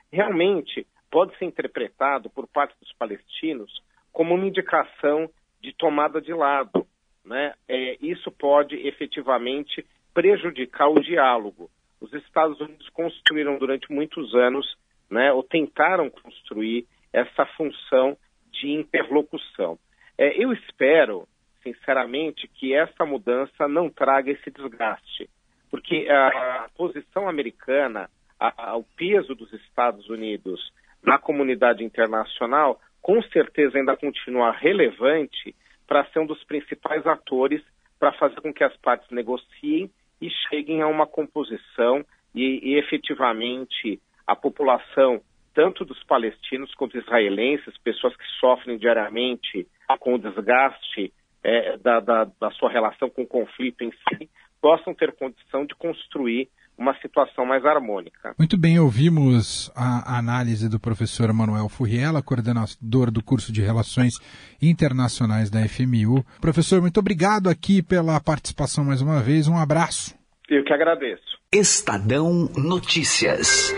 Realmente 0.09 0.87
pode 1.11 1.37
ser 1.37 1.43
interpretado 1.43 2.29
por 2.29 2.47
parte 2.47 2.79
dos 2.79 2.93
palestinos 2.93 3.83
como 4.13 4.35
uma 4.35 4.47
indicação 4.47 5.29
de 5.65 5.73
tomada 5.73 6.21
de 6.21 6.33
lado. 6.33 6.85
Né? 7.23 7.53
É, 7.67 7.97
isso 8.01 8.31
pode 8.31 8.75
efetivamente 8.87 9.85
prejudicar 10.13 10.87
o 10.89 11.01
diálogo. 11.01 11.69
Os 11.99 12.13
Estados 12.13 12.59
Unidos 12.59 12.87
construíram 12.89 13.57
durante 13.57 13.91
muitos 13.91 14.33
anos, 14.35 14.77
né, 15.09 15.31
ou 15.31 15.43
tentaram 15.43 16.09
construir 16.09 16.85
essa 17.11 17.45
função 17.57 18.17
de 18.51 18.71
interlocução. 18.71 19.77
É, 20.17 20.41
eu 20.41 20.53
espero 20.53 21.27
sinceramente, 21.65 22.47
que 22.47 22.75
essa 22.75 23.05
mudança 23.05 23.67
não 23.67 23.89
traga 23.89 24.31
esse 24.31 24.51
desgaste, 24.51 25.27
porque 25.71 26.07
a, 26.07 26.69
posição 26.77 27.27
americana, 27.27 28.07
a, 28.39 28.69
a, 28.69 28.77
o 28.77 28.83
peso 28.95 29.33
dos 29.33 29.51
Estados 29.51 30.07
Unidos 30.07 30.71
na 31.03 31.17
comunidade 31.17 31.83
internacional, 31.83 32.79
com 33.05 33.21
certeza 33.21 33.77
ainda 33.77 33.95
continua 33.95 34.49
relevante 34.49 35.55
para 35.85 36.03
ser 36.05 36.17
um 36.17 36.25
dos 36.25 36.43
principais 36.43 37.05
atores 37.05 37.61
para 37.99 38.11
fazer 38.13 38.41
com 38.41 38.51
que 38.51 38.63
as 38.63 38.75
partes 38.77 39.07
negociem 39.11 39.91
e 40.19 40.27
cheguem 40.49 40.81
a 40.81 40.87
uma 40.87 41.05
composição 41.05 42.03
e, 42.33 42.71
e 42.71 42.79
efetivamente 42.79 44.01
a 44.25 44.35
população 44.35 45.21
tanto 45.53 45.85
dos 45.85 46.03
palestinos 46.05 46.73
quanto 46.73 46.97
israelenses, 46.97 47.77
pessoas 47.77 48.15
que 48.17 48.25
sofrem 48.39 48.75
diariamente 48.75 49.67
com 49.99 50.15
o 50.15 50.19
desgaste 50.19 51.13
é, 51.45 51.77
da, 51.77 51.99
da, 51.99 52.27
da 52.41 52.49
sua 52.51 52.71
relação 52.71 53.07
com 53.07 53.21
o 53.21 53.27
conflito 53.27 53.83
em 53.83 53.91
si, 53.91 54.27
possam 54.59 54.95
ter 54.95 55.13
condição 55.13 55.63
de 55.63 55.75
construir 55.75 56.49
uma 56.77 56.93
situação 56.99 57.45
mais 57.45 57.63
harmônica. 57.63 58.33
Muito 58.37 58.57
bem, 58.57 58.79
ouvimos 58.79 59.71
a 59.75 60.17
análise 60.17 60.67
do 60.67 60.79
professor 60.79 61.31
Manuel 61.31 61.69
Furriela, 61.69 62.21
coordenador 62.21 63.11
do 63.11 63.23
curso 63.23 63.53
de 63.53 63.61
Relações 63.61 64.15
Internacionais 64.61 65.49
da 65.49 65.59
FMU. 65.67 66.25
Professor, 66.41 66.81
muito 66.81 66.99
obrigado 66.99 67.47
aqui 67.47 67.81
pela 67.81 68.19
participação 68.19 68.83
mais 68.83 69.01
uma 69.01 69.21
vez. 69.21 69.47
Um 69.47 69.57
abraço. 69.57 70.15
Eu 70.49 70.63
que 70.63 70.73
agradeço. 70.73 71.23
Estadão 71.53 72.49
Notícias. 72.57 73.73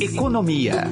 Economia. 0.00 0.84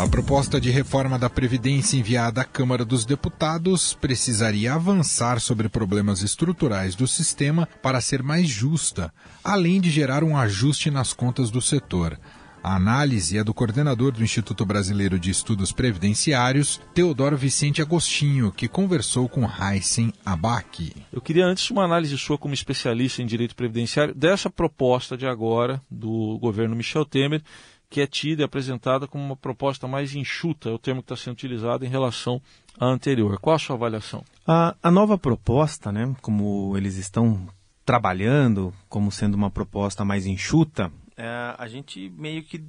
A 0.00 0.08
proposta 0.08 0.58
de 0.58 0.70
reforma 0.70 1.18
da 1.18 1.28
Previdência 1.28 1.98
enviada 1.98 2.40
à 2.40 2.44
Câmara 2.44 2.86
dos 2.86 3.04
Deputados 3.04 3.92
precisaria 3.92 4.72
avançar 4.72 5.38
sobre 5.38 5.68
problemas 5.68 6.22
estruturais 6.22 6.94
do 6.94 7.06
sistema 7.06 7.68
para 7.82 8.00
ser 8.00 8.22
mais 8.22 8.48
justa, 8.48 9.12
além 9.44 9.78
de 9.78 9.90
gerar 9.90 10.24
um 10.24 10.38
ajuste 10.38 10.90
nas 10.90 11.12
contas 11.12 11.50
do 11.50 11.60
setor. 11.60 12.18
A 12.62 12.76
análise 12.76 13.36
é 13.36 13.44
do 13.44 13.52
coordenador 13.52 14.12
do 14.12 14.24
Instituto 14.24 14.64
Brasileiro 14.64 15.18
de 15.18 15.30
Estudos 15.30 15.70
Previdenciários, 15.70 16.80
Teodoro 16.94 17.36
Vicente 17.36 17.82
Agostinho, 17.82 18.50
que 18.50 18.68
conversou 18.68 19.28
com 19.28 19.46
Heisen 19.46 20.14
Abac. 20.24 20.94
Eu 21.12 21.20
queria 21.20 21.44
antes 21.44 21.70
uma 21.70 21.84
análise 21.84 22.16
sua 22.16 22.38
como 22.38 22.54
especialista 22.54 23.20
em 23.20 23.26
direito 23.26 23.54
previdenciário 23.54 24.14
dessa 24.14 24.48
proposta 24.48 25.14
de 25.14 25.26
agora 25.26 25.82
do 25.90 26.38
governo 26.38 26.74
Michel 26.74 27.04
Temer, 27.04 27.42
que 27.90 28.00
é 28.00 28.06
tida 28.06 28.42
e 28.42 28.44
apresentada 28.44 29.08
como 29.08 29.22
uma 29.22 29.36
proposta 29.36 29.88
mais 29.88 30.14
enxuta, 30.14 30.70
é 30.70 30.72
o 30.72 30.78
termo 30.78 31.02
que 31.02 31.12
está 31.12 31.16
sendo 31.16 31.34
utilizado 31.34 31.84
em 31.84 31.88
relação 31.88 32.40
à 32.78 32.86
anterior. 32.86 33.38
Qual 33.40 33.56
a 33.56 33.58
sua 33.58 33.74
avaliação? 33.74 34.24
A, 34.46 34.76
a 34.80 34.90
nova 34.90 35.18
proposta, 35.18 35.90
né, 35.90 36.14
como 36.22 36.76
eles 36.76 36.96
estão 36.96 37.48
trabalhando, 37.84 38.72
como 38.88 39.10
sendo 39.10 39.34
uma 39.34 39.50
proposta 39.50 40.04
mais 40.04 40.24
enxuta, 40.24 40.92
é, 41.16 41.54
a 41.58 41.66
gente 41.66 42.08
meio 42.16 42.44
que 42.44 42.64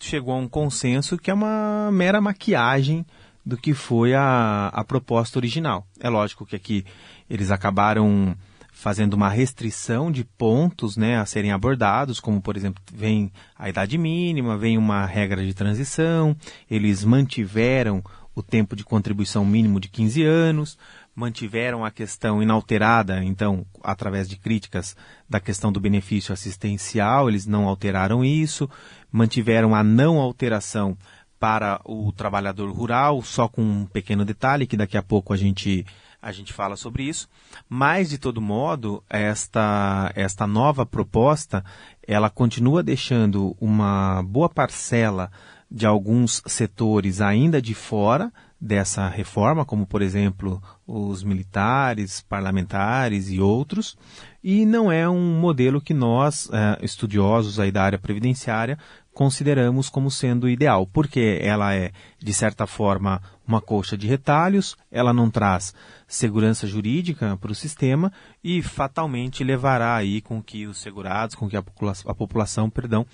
chegou 0.00 0.34
a 0.34 0.38
um 0.38 0.48
consenso 0.48 1.18
que 1.18 1.30
é 1.30 1.34
uma 1.34 1.90
mera 1.92 2.20
maquiagem 2.20 3.04
do 3.44 3.56
que 3.56 3.74
foi 3.74 4.14
a, 4.14 4.68
a 4.68 4.82
proposta 4.82 5.38
original. 5.38 5.86
É 6.00 6.08
lógico 6.08 6.46
que 6.46 6.56
aqui 6.56 6.84
eles 7.28 7.50
acabaram 7.50 8.36
fazendo 8.72 9.14
uma 9.14 9.28
restrição 9.28 10.10
de 10.10 10.24
pontos 10.24 10.96
né, 10.96 11.18
a 11.18 11.26
serem 11.26 11.52
abordados, 11.52 12.18
como, 12.18 12.40
por 12.40 12.56
exemplo, 12.56 12.82
vem 12.92 13.30
a 13.56 13.68
idade 13.68 13.98
mínima, 13.98 14.56
vem 14.56 14.78
uma 14.78 15.04
regra 15.04 15.44
de 15.44 15.52
transição, 15.52 16.34
eles 16.68 17.04
mantiveram 17.04 18.02
o 18.34 18.42
tempo 18.42 18.74
de 18.74 18.82
contribuição 18.82 19.44
mínimo 19.44 19.78
de 19.78 19.88
15 19.88 20.24
anos, 20.24 20.78
mantiveram 21.14 21.84
a 21.84 21.90
questão 21.90 22.42
inalterada, 22.42 23.22
então, 23.22 23.66
através 23.84 24.26
de 24.26 24.36
críticas 24.36 24.96
da 25.28 25.38
questão 25.38 25.70
do 25.70 25.78
benefício 25.78 26.32
assistencial, 26.32 27.28
eles 27.28 27.46
não 27.46 27.68
alteraram 27.68 28.24
isso, 28.24 28.68
mantiveram 29.12 29.74
a 29.74 29.84
não 29.84 30.18
alteração 30.18 30.96
para 31.38 31.80
o 31.84 32.10
trabalhador 32.10 32.70
rural, 32.72 33.20
só 33.20 33.48
com 33.48 33.62
um 33.62 33.84
pequeno 33.84 34.24
detalhe 34.24 34.66
que 34.66 34.76
daqui 34.76 34.96
a 34.96 35.02
pouco 35.02 35.32
a 35.34 35.36
gente 35.36 35.84
a 36.22 36.30
gente 36.30 36.52
fala 36.52 36.76
sobre 36.76 37.02
isso, 37.02 37.28
mas 37.68 38.08
de 38.08 38.16
todo 38.16 38.40
modo, 38.40 39.02
esta, 39.10 40.12
esta 40.14 40.46
nova 40.46 40.86
proposta, 40.86 41.64
ela 42.06 42.30
continua 42.30 42.80
deixando 42.80 43.56
uma 43.60 44.22
boa 44.22 44.48
parcela 44.48 45.32
de 45.68 45.84
alguns 45.84 46.40
setores 46.46 47.20
ainda 47.20 47.60
de 47.60 47.74
fora 47.74 48.32
dessa 48.60 49.08
reforma, 49.08 49.64
como 49.64 49.84
por 49.84 50.00
exemplo 50.00 50.62
os 50.86 51.24
militares, 51.24 52.20
parlamentares 52.20 53.28
e 53.28 53.40
outros, 53.40 53.98
e 54.44 54.64
não 54.64 54.92
é 54.92 55.08
um 55.08 55.40
modelo 55.40 55.80
que 55.80 55.92
nós, 55.92 56.48
eh, 56.52 56.78
estudiosos 56.82 57.58
aí 57.58 57.72
da 57.72 57.82
área 57.82 57.98
previdenciária, 57.98 58.78
consideramos 59.12 59.88
como 59.88 60.10
sendo 60.10 60.48
ideal, 60.48 60.86
porque 60.86 61.38
ela 61.42 61.74
é, 61.74 61.90
de 62.18 62.32
certa 62.32 62.66
forma, 62.66 63.20
uma 63.52 63.60
colcha 63.60 63.96
de 63.96 64.06
retalhos, 64.06 64.76
ela 64.90 65.12
não 65.12 65.30
traz 65.30 65.74
segurança 66.06 66.66
jurídica 66.66 67.36
para 67.36 67.52
o 67.52 67.54
sistema 67.54 68.12
e 68.42 68.62
fatalmente 68.62 69.44
levará 69.44 69.94
aí 69.94 70.20
com 70.20 70.42
que 70.42 70.66
os 70.66 70.78
segurados, 70.78 71.34
com 71.34 71.48
que 71.48 71.56
a 71.56 71.62
população, 71.62 72.10
a 72.10 72.14
população 72.14 72.70
perdão, 72.70 73.06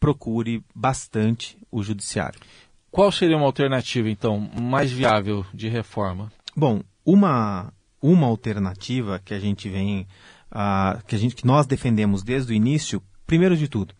procure 0.00 0.62
bastante 0.74 1.56
o 1.70 1.82
judiciário. 1.82 2.40
Qual 2.90 3.10
seria 3.10 3.36
uma 3.36 3.46
alternativa, 3.46 4.08
então, 4.08 4.38
mais 4.38 4.92
viável 4.92 5.44
de 5.52 5.68
reforma? 5.68 6.30
Bom, 6.54 6.82
uma, 7.04 7.72
uma 8.00 8.26
alternativa 8.26 9.20
que 9.24 9.34
a 9.34 9.40
gente 9.40 9.68
vem, 9.68 10.06
uh, 10.52 11.02
que, 11.06 11.16
a 11.16 11.18
gente, 11.18 11.34
que 11.34 11.46
nós 11.46 11.66
defendemos 11.66 12.22
desde 12.22 12.52
o 12.52 12.54
início, 12.54 13.02
primeiro 13.26 13.56
de 13.56 13.66
tudo, 13.66 13.94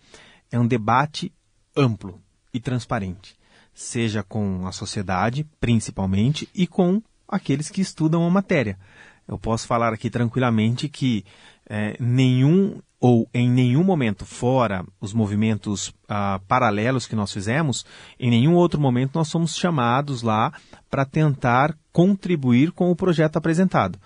é 0.51 0.59
um 0.59 0.67
debate 0.67 1.33
amplo 1.77 2.21
e 2.53 2.61
transparente, 2.61 3.35
seja 3.75 4.23
com 4.23 4.67
a 4.67 4.73
sociedade, 4.73 5.47
principalmente, 5.61 6.49
e 6.55 6.67
com 6.67 7.03
aqueles 7.29 7.69
que 7.69 7.81
estudam 7.81 8.27
a 8.27 8.31
matéria. 8.31 8.79
Eu 9.27 9.39
posso 9.39 9.67
falar 9.67 9.93
aqui 9.93 10.09
tranquilamente 10.09 10.89
que 10.89 11.25
é, 11.69 11.97
nenhum 11.99 12.79
ou 13.01 13.29
em 13.35 13.51
nenhum 13.51 13.85
momento 13.85 14.25
fora 14.25 14.83
os 14.99 15.13
movimentos 15.13 15.93
ah, 16.09 16.41
paralelos 16.49 17.07
que 17.07 17.15
nós 17.15 17.31
fizemos, 17.31 17.85
em 18.19 18.31
nenhum 18.31 18.55
outro 18.55 18.81
momento 18.81 19.17
nós 19.17 19.29
somos 19.29 19.55
chamados 19.57 20.23
lá 20.23 20.53
para 20.89 21.05
tentar 21.05 21.77
contribuir 21.93 22.73
com 22.73 22.91
o 22.91 22.97
projeto 22.97 23.37
apresentado. 23.37 23.97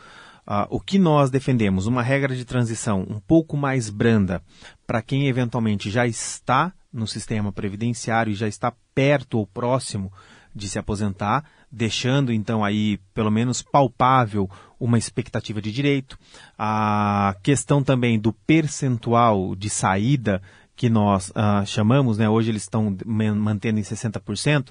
Uh, 0.49 0.67
o 0.71 0.81
que 0.81 0.99
nós 0.99 1.31
defendemos? 1.31 1.87
Uma 1.87 2.03
regra 2.03 2.35
de 2.35 2.45
transição 2.45 3.07
um 3.09 3.21
pouco 3.21 3.55
mais 3.55 3.91
branda 3.91 4.43
para 4.87 5.03
quem 5.03 5.29
eventualmente 5.29 5.91
já 5.91 6.07
está 6.07 6.73
no 6.92 7.07
sistema 7.07 7.52
previdenciário 7.52 8.30
e 8.30 8.35
já 8.35 8.49
está 8.49 8.73
perto 8.95 9.38
ou 9.38 9.47
próximo 9.47 10.12
de 10.54 10.68
se 10.68 10.78
aposentar, 10.78 11.45
deixando 11.71 12.33
então 12.33 12.64
aí 12.64 12.99
pelo 13.14 13.30
menos 13.30 13.62
palpável 13.62 14.50
uma 14.80 14.99
expectativa 14.99 15.61
de 15.61 15.71
direito. 15.71 16.18
A 16.59 17.37
questão 17.42 17.83
também 17.83 18.18
do 18.18 18.33
percentual 18.33 19.54
de 19.54 19.68
saída 19.68 20.42
que 20.75 20.88
nós 20.88 21.30
uh, 21.30 21.66
chamamos, 21.66 22.18
né, 22.18 22.28
hoje 22.28 22.50
eles 22.50 22.62
estão 22.62 22.97
mantendo 23.04 23.80
em 23.80 23.83
60%, 23.83 24.68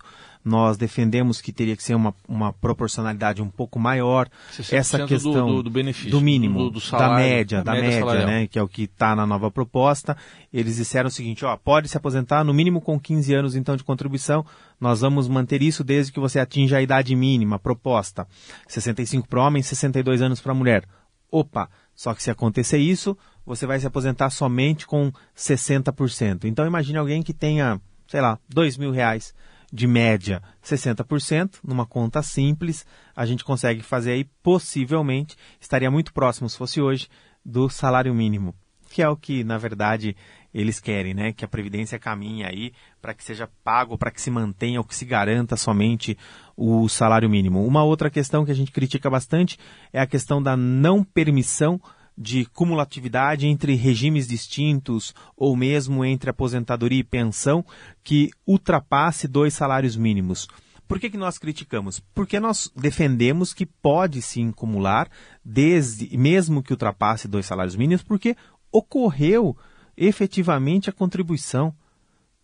nós 0.48 0.77
defendemos 0.77 1.42
que 1.42 1.51
teria 1.51 1.75
que 1.75 1.84
ser 1.84 1.94
uma, 1.94 2.16
uma 2.27 2.54
proporcionalidade 2.54 3.42
um 3.42 3.50
pouco 3.50 3.77
maior. 3.77 4.30
Essa 4.72 5.06
questão 5.06 5.48
do, 5.48 5.56
do, 5.58 5.63
do, 5.63 5.70
benefício, 5.70 6.10
do 6.10 6.22
mínimo, 6.22 6.70
do, 6.70 6.80
salário, 6.80 7.10
da 7.10 7.16
média, 7.16 7.63
da 7.63 7.72
média, 7.74 8.06
média 8.06 8.25
né, 8.25 8.48
que 8.48 8.58
é 8.58 8.63
o 8.63 8.68
que 8.68 8.84
está 8.84 9.16
na 9.16 9.27
nova 9.27 9.51
proposta. 9.51 10.16
Eles 10.51 10.77
disseram 10.77 11.10
o 11.10 11.12
seguinte, 11.12 11.44
ó, 11.44 11.56
pode 11.58 11.89
se 11.89 11.98
aposentar 11.98 12.44
no 12.44 12.54
mínimo 12.54 12.80
com 12.80 12.98
15 12.98 13.34
anos 13.34 13.56
então 13.56 13.75
de 13.75 13.84
contribuição. 13.84 14.46
Nós 14.80 15.01
vamos 15.01 15.27
manter 15.27 15.62
isso 15.62 15.84
desde 15.84 16.12
que 16.12 16.20
você 16.20 16.39
atinja 16.39 16.77
a 16.77 16.82
idade 16.82 17.16
mínima 17.16 17.60
proposta. 17.60 18.25
65 18.68 19.27
para 19.27 19.44
homem, 19.44 19.62
62 19.62 20.22
anos 20.22 20.39
para 20.39 20.54
mulher. 20.54 20.86
Opa, 21.30 21.70
só 21.94 22.13
que 22.13 22.24
se 22.24 22.32
acontecer 22.32 22.77
isso, 22.77 23.18
você 23.46 23.66
vai 23.66 23.80
se 23.80 23.88
aposentar 23.88 24.30
somente 24.30 24.88
com 24.88 25.12
60%. 25.36 26.46
Então 26.46 26.66
imagine 26.66 26.98
alguém 26.98 27.22
que 27.22 27.34
tenha, 27.34 27.82
sei 28.08 28.22
lá, 28.22 28.39
dois 28.48 28.77
mil 28.77 28.92
reais 28.92 29.34
de 29.71 29.86
média 29.88 30.41
60%, 30.63 31.59
numa 31.63 31.86
conta 31.86 32.21
simples, 32.21 32.86
a 33.15 33.25
gente 33.25 33.43
consegue 33.43 33.81
fazer 33.81 34.12
aí, 34.12 34.24
possivelmente, 34.41 35.36
estaria 35.59 35.91
muito 35.91 36.13
próximo, 36.13 36.50
se 36.50 36.57
fosse 36.57 36.81
hoje, 36.81 37.07
do 37.43 37.69
salário 37.69 38.13
mínimo, 38.13 38.55
que 38.89 39.01
é 39.01 39.09
o 39.09 39.17
que, 39.17 39.43
na 39.43 39.57
verdade, 39.57 40.15
eles 40.53 40.79
querem, 40.79 41.13
né? 41.13 41.33
Que 41.33 41.45
a 41.45 41.47
Previdência 41.47 42.00
caminhe 42.00 42.43
aí 42.43 42.71
para 43.01 43.13
que 43.13 43.24
seja 43.24 43.50
pago, 43.63 43.97
para 43.97 44.12
que 44.12 44.21
se 44.21 44.31
mantenha 44.31 44.79
ou 44.79 44.86
que 44.86 44.95
se 44.95 45.05
garanta 45.05 45.55
somente 45.55 46.17
o 46.55 46.88
salário 46.89 47.29
mínimo. 47.29 47.65
Uma 47.65 47.83
outra 47.83 48.09
questão 48.09 48.43
que 48.43 48.51
a 48.51 48.55
gente 48.55 48.71
critica 48.71 49.09
bastante 49.09 49.57
é 49.93 50.00
a 50.00 50.07
questão 50.07 50.41
da 50.41 50.57
não 50.57 51.03
permissão 51.03 51.79
de 52.17 52.45
cumulatividade 52.45 53.45
entre 53.45 53.75
regimes 53.75 54.27
distintos 54.27 55.13
ou 55.36 55.55
mesmo 55.55 56.03
entre 56.03 56.29
aposentadoria 56.29 57.00
e 57.00 57.03
pensão 57.03 57.63
que 58.03 58.31
ultrapasse 58.45 59.27
dois 59.27 59.53
salários 59.53 59.95
mínimos. 59.95 60.47
Por 60.88 61.00
que, 61.00 61.09
que 61.09 61.17
nós 61.17 61.38
criticamos? 61.38 62.00
Porque 62.15 62.39
nós 62.39 62.71
defendemos 62.75 63.53
que 63.53 63.65
pode 63.65 64.21
sim 64.21 64.50
acumular, 64.50 65.09
desde, 65.43 66.17
mesmo 66.17 66.63
que 66.63 66.71
ultrapasse 66.71 67.27
dois 67.27 67.45
salários 67.45 67.75
mínimos, 67.75 68.01
porque 68.01 68.36
ocorreu 68.71 69.55
efetivamente 69.95 70.89
a 70.89 70.93
contribuição. 70.93 71.75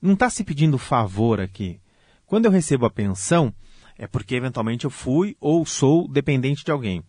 Não 0.02 0.14
está 0.14 0.30
se 0.30 0.44
pedindo 0.44 0.78
favor 0.78 1.40
aqui. 1.40 1.80
Quando 2.26 2.46
eu 2.46 2.52
recebo 2.52 2.86
a 2.86 2.92
pensão, 2.92 3.54
é 3.98 4.08
porque 4.08 4.36
eventualmente 4.36 4.86
eu 4.86 4.92
fui 4.92 5.38
ou 5.40 5.66
sou 5.66 6.08
dependente 6.08 6.66
de 6.66 6.72
alguém. 6.72 7.02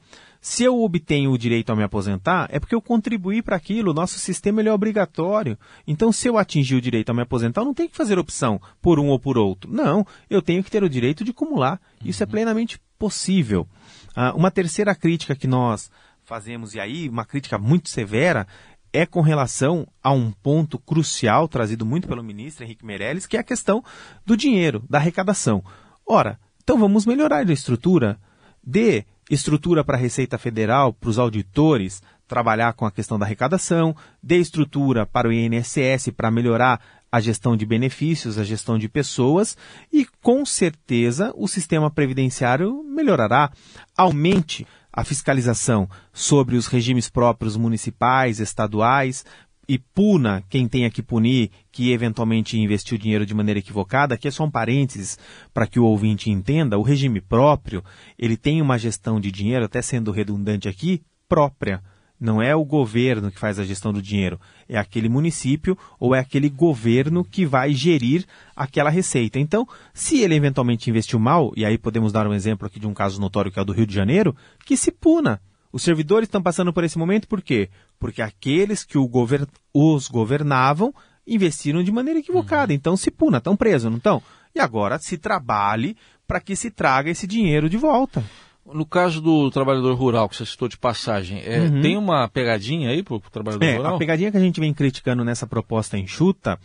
Se 0.44 0.62
eu 0.62 0.82
obtenho 0.82 1.32
o 1.32 1.38
direito 1.38 1.72
a 1.72 1.74
me 1.74 1.82
aposentar, 1.82 2.50
é 2.52 2.60
porque 2.60 2.74
eu 2.74 2.82
contribuí 2.82 3.40
para 3.40 3.56
aquilo. 3.56 3.92
O 3.92 3.94
nosso 3.94 4.18
sistema 4.18 4.60
ele 4.60 4.68
é 4.68 4.72
obrigatório. 4.74 5.58
Então, 5.86 6.12
se 6.12 6.28
eu 6.28 6.36
atingir 6.36 6.74
o 6.74 6.82
direito 6.82 7.08
a 7.08 7.14
me 7.14 7.22
aposentar, 7.22 7.62
eu 7.62 7.64
não 7.64 7.72
tenho 7.72 7.88
que 7.88 7.96
fazer 7.96 8.18
opção 8.18 8.60
por 8.82 9.00
um 9.00 9.08
ou 9.08 9.18
por 9.18 9.38
outro. 9.38 9.72
Não, 9.72 10.06
eu 10.28 10.42
tenho 10.42 10.62
que 10.62 10.70
ter 10.70 10.84
o 10.84 10.88
direito 10.88 11.24
de 11.24 11.30
acumular. 11.30 11.80
Isso 12.04 12.22
é 12.22 12.26
plenamente 12.26 12.78
possível. 12.98 13.66
Ah, 14.14 14.34
uma 14.34 14.50
terceira 14.50 14.94
crítica 14.94 15.34
que 15.34 15.46
nós 15.46 15.90
fazemos, 16.24 16.74
e 16.74 16.78
aí 16.78 17.08
uma 17.08 17.24
crítica 17.24 17.56
muito 17.56 17.88
severa, 17.88 18.46
é 18.92 19.06
com 19.06 19.22
relação 19.22 19.88
a 20.02 20.12
um 20.12 20.30
ponto 20.30 20.78
crucial 20.78 21.48
trazido 21.48 21.86
muito 21.86 22.06
pelo 22.06 22.22
ministro 22.22 22.64
Henrique 22.66 22.84
Meirelles, 22.84 23.26
que 23.26 23.38
é 23.38 23.40
a 23.40 23.44
questão 23.44 23.82
do 24.26 24.36
dinheiro, 24.36 24.84
da 24.90 24.98
arrecadação. 24.98 25.64
Ora, 26.06 26.38
então 26.62 26.76
vamos 26.76 27.06
melhorar 27.06 27.48
a 27.48 27.52
estrutura, 27.52 28.20
de 28.62 29.06
estrutura 29.30 29.82
para 29.82 29.96
a 29.96 30.00
Receita 30.00 30.38
Federal, 30.38 30.92
para 30.92 31.10
os 31.10 31.18
auditores 31.18 32.02
trabalhar 32.26 32.72
com 32.72 32.86
a 32.86 32.90
questão 32.90 33.18
da 33.18 33.26
arrecadação, 33.26 33.94
dê 34.22 34.38
estrutura 34.38 35.06
para 35.06 35.28
o 35.28 35.32
INSS 35.32 36.10
para 36.16 36.30
melhorar 36.30 36.80
a 37.10 37.20
gestão 37.20 37.56
de 37.56 37.64
benefícios, 37.64 38.38
a 38.38 38.44
gestão 38.44 38.76
de 38.76 38.88
pessoas 38.88 39.56
e 39.92 40.04
com 40.20 40.44
certeza 40.44 41.32
o 41.36 41.46
sistema 41.46 41.90
previdenciário 41.90 42.82
melhorará. 42.82 43.52
Aumente 43.96 44.66
a 44.92 45.04
fiscalização 45.04 45.88
sobre 46.12 46.56
os 46.56 46.66
regimes 46.66 47.08
próprios 47.08 47.56
municipais, 47.56 48.38
estaduais, 48.38 49.24
e 49.68 49.78
puna 49.78 50.42
quem 50.48 50.68
tenha 50.68 50.90
que 50.90 51.02
punir, 51.02 51.50
que 51.70 51.92
eventualmente 51.92 52.58
investiu 52.58 52.98
dinheiro 52.98 53.26
de 53.26 53.34
maneira 53.34 53.60
equivocada, 53.60 54.16
que 54.16 54.28
é 54.28 54.30
só 54.30 54.44
um 54.44 54.50
parênteses 54.50 55.18
para 55.52 55.66
que 55.66 55.80
o 55.80 55.84
ouvinte 55.84 56.30
entenda, 56.30 56.78
o 56.78 56.82
regime 56.82 57.20
próprio, 57.20 57.82
ele 58.18 58.36
tem 58.36 58.60
uma 58.60 58.78
gestão 58.78 59.20
de 59.20 59.30
dinheiro, 59.30 59.64
até 59.64 59.80
sendo 59.82 60.10
redundante 60.10 60.68
aqui, 60.68 61.02
própria. 61.28 61.82
Não 62.20 62.40
é 62.40 62.54
o 62.54 62.64
governo 62.64 63.30
que 63.30 63.38
faz 63.38 63.58
a 63.58 63.64
gestão 63.64 63.92
do 63.92 64.00
dinheiro, 64.00 64.40
é 64.68 64.78
aquele 64.78 65.08
município 65.08 65.76
ou 65.98 66.14
é 66.14 66.20
aquele 66.20 66.48
governo 66.48 67.24
que 67.24 67.44
vai 67.44 67.72
gerir 67.74 68.24
aquela 68.54 68.88
receita. 68.88 69.38
Então, 69.38 69.66
se 69.92 70.20
ele 70.20 70.34
eventualmente 70.34 70.88
investiu 70.88 71.18
mal, 71.18 71.52
e 71.56 71.64
aí 71.64 71.76
podemos 71.76 72.12
dar 72.12 72.26
um 72.26 72.32
exemplo 72.32 72.66
aqui 72.66 72.78
de 72.78 72.86
um 72.86 72.94
caso 72.94 73.20
notório 73.20 73.50
que 73.50 73.58
é 73.58 73.62
o 73.62 73.64
do 73.64 73.72
Rio 73.72 73.86
de 73.86 73.94
Janeiro, 73.94 74.34
que 74.64 74.76
se 74.76 74.92
puna. 74.92 75.40
Os 75.74 75.82
servidores 75.82 76.28
estão 76.28 76.40
passando 76.40 76.72
por 76.72 76.84
esse 76.84 76.96
momento 76.96 77.26
por 77.26 77.42
quê? 77.42 77.68
Porque 77.98 78.22
aqueles 78.22 78.84
que 78.84 78.96
govern... 78.96 79.44
os 79.74 80.06
governavam 80.06 80.94
investiram 81.26 81.82
de 81.82 81.90
maneira 81.90 82.20
equivocada. 82.20 82.72
Uhum. 82.72 82.76
Então 82.76 82.96
se 82.96 83.10
puna, 83.10 83.38
estão 83.38 83.56
presos, 83.56 83.90
não 83.90 83.98
estão? 83.98 84.22
E 84.54 84.60
agora 84.60 85.00
se 85.00 85.18
trabalhe 85.18 85.96
para 86.28 86.38
que 86.38 86.54
se 86.54 86.70
traga 86.70 87.10
esse 87.10 87.26
dinheiro 87.26 87.68
de 87.68 87.76
volta. 87.76 88.22
No 88.64 88.86
caso 88.86 89.20
do 89.20 89.50
trabalhador 89.50 89.96
rural, 89.96 90.28
que 90.28 90.36
você 90.36 90.46
citou 90.46 90.68
de 90.68 90.78
passagem, 90.78 91.42
é, 91.44 91.62
uhum. 91.62 91.82
tem 91.82 91.96
uma 91.96 92.28
pegadinha 92.28 92.90
aí 92.90 93.02
para 93.02 93.16
o 93.16 93.20
trabalhador 93.20 93.64
é, 93.64 93.76
rural? 93.76 93.96
A 93.96 93.98
pegadinha 93.98 94.30
que 94.30 94.36
a 94.36 94.40
gente 94.40 94.60
vem 94.60 94.72
criticando 94.72 95.24
nessa 95.24 95.44
proposta 95.44 95.98
enxuta 95.98 96.56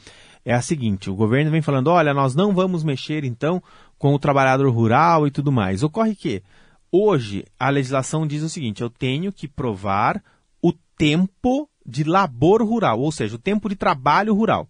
é 0.46 0.54
a 0.54 0.62
seguinte: 0.62 1.10
o 1.10 1.16
governo 1.16 1.50
vem 1.50 1.64
falando, 1.64 1.88
olha, 1.88 2.14
nós 2.14 2.36
não 2.36 2.54
vamos 2.54 2.84
mexer 2.84 3.24
então 3.24 3.60
com 3.98 4.14
o 4.14 4.20
trabalhador 4.20 4.70
rural 4.70 5.26
e 5.26 5.32
tudo 5.32 5.52
mais. 5.52 5.82
Ocorre 5.82 6.16
que 6.16 6.44
Hoje, 6.92 7.46
a 7.60 7.70
legislação 7.70 8.26
diz 8.26 8.42
o 8.42 8.50
seguinte: 8.50 8.82
eu 8.82 8.90
tenho 8.90 9.32
que 9.32 9.48
provar 9.48 10.24
o 10.62 10.74
tempo 10.98 11.70
de 11.86 12.04
labor 12.04 12.64
rural, 12.64 13.00
ou 13.00 13.12
seja, 13.12 13.36
o 13.36 13.40
tempo 13.40 13.70
de 13.70 13.76
trabalho 13.76 14.34
rural. 14.34 14.68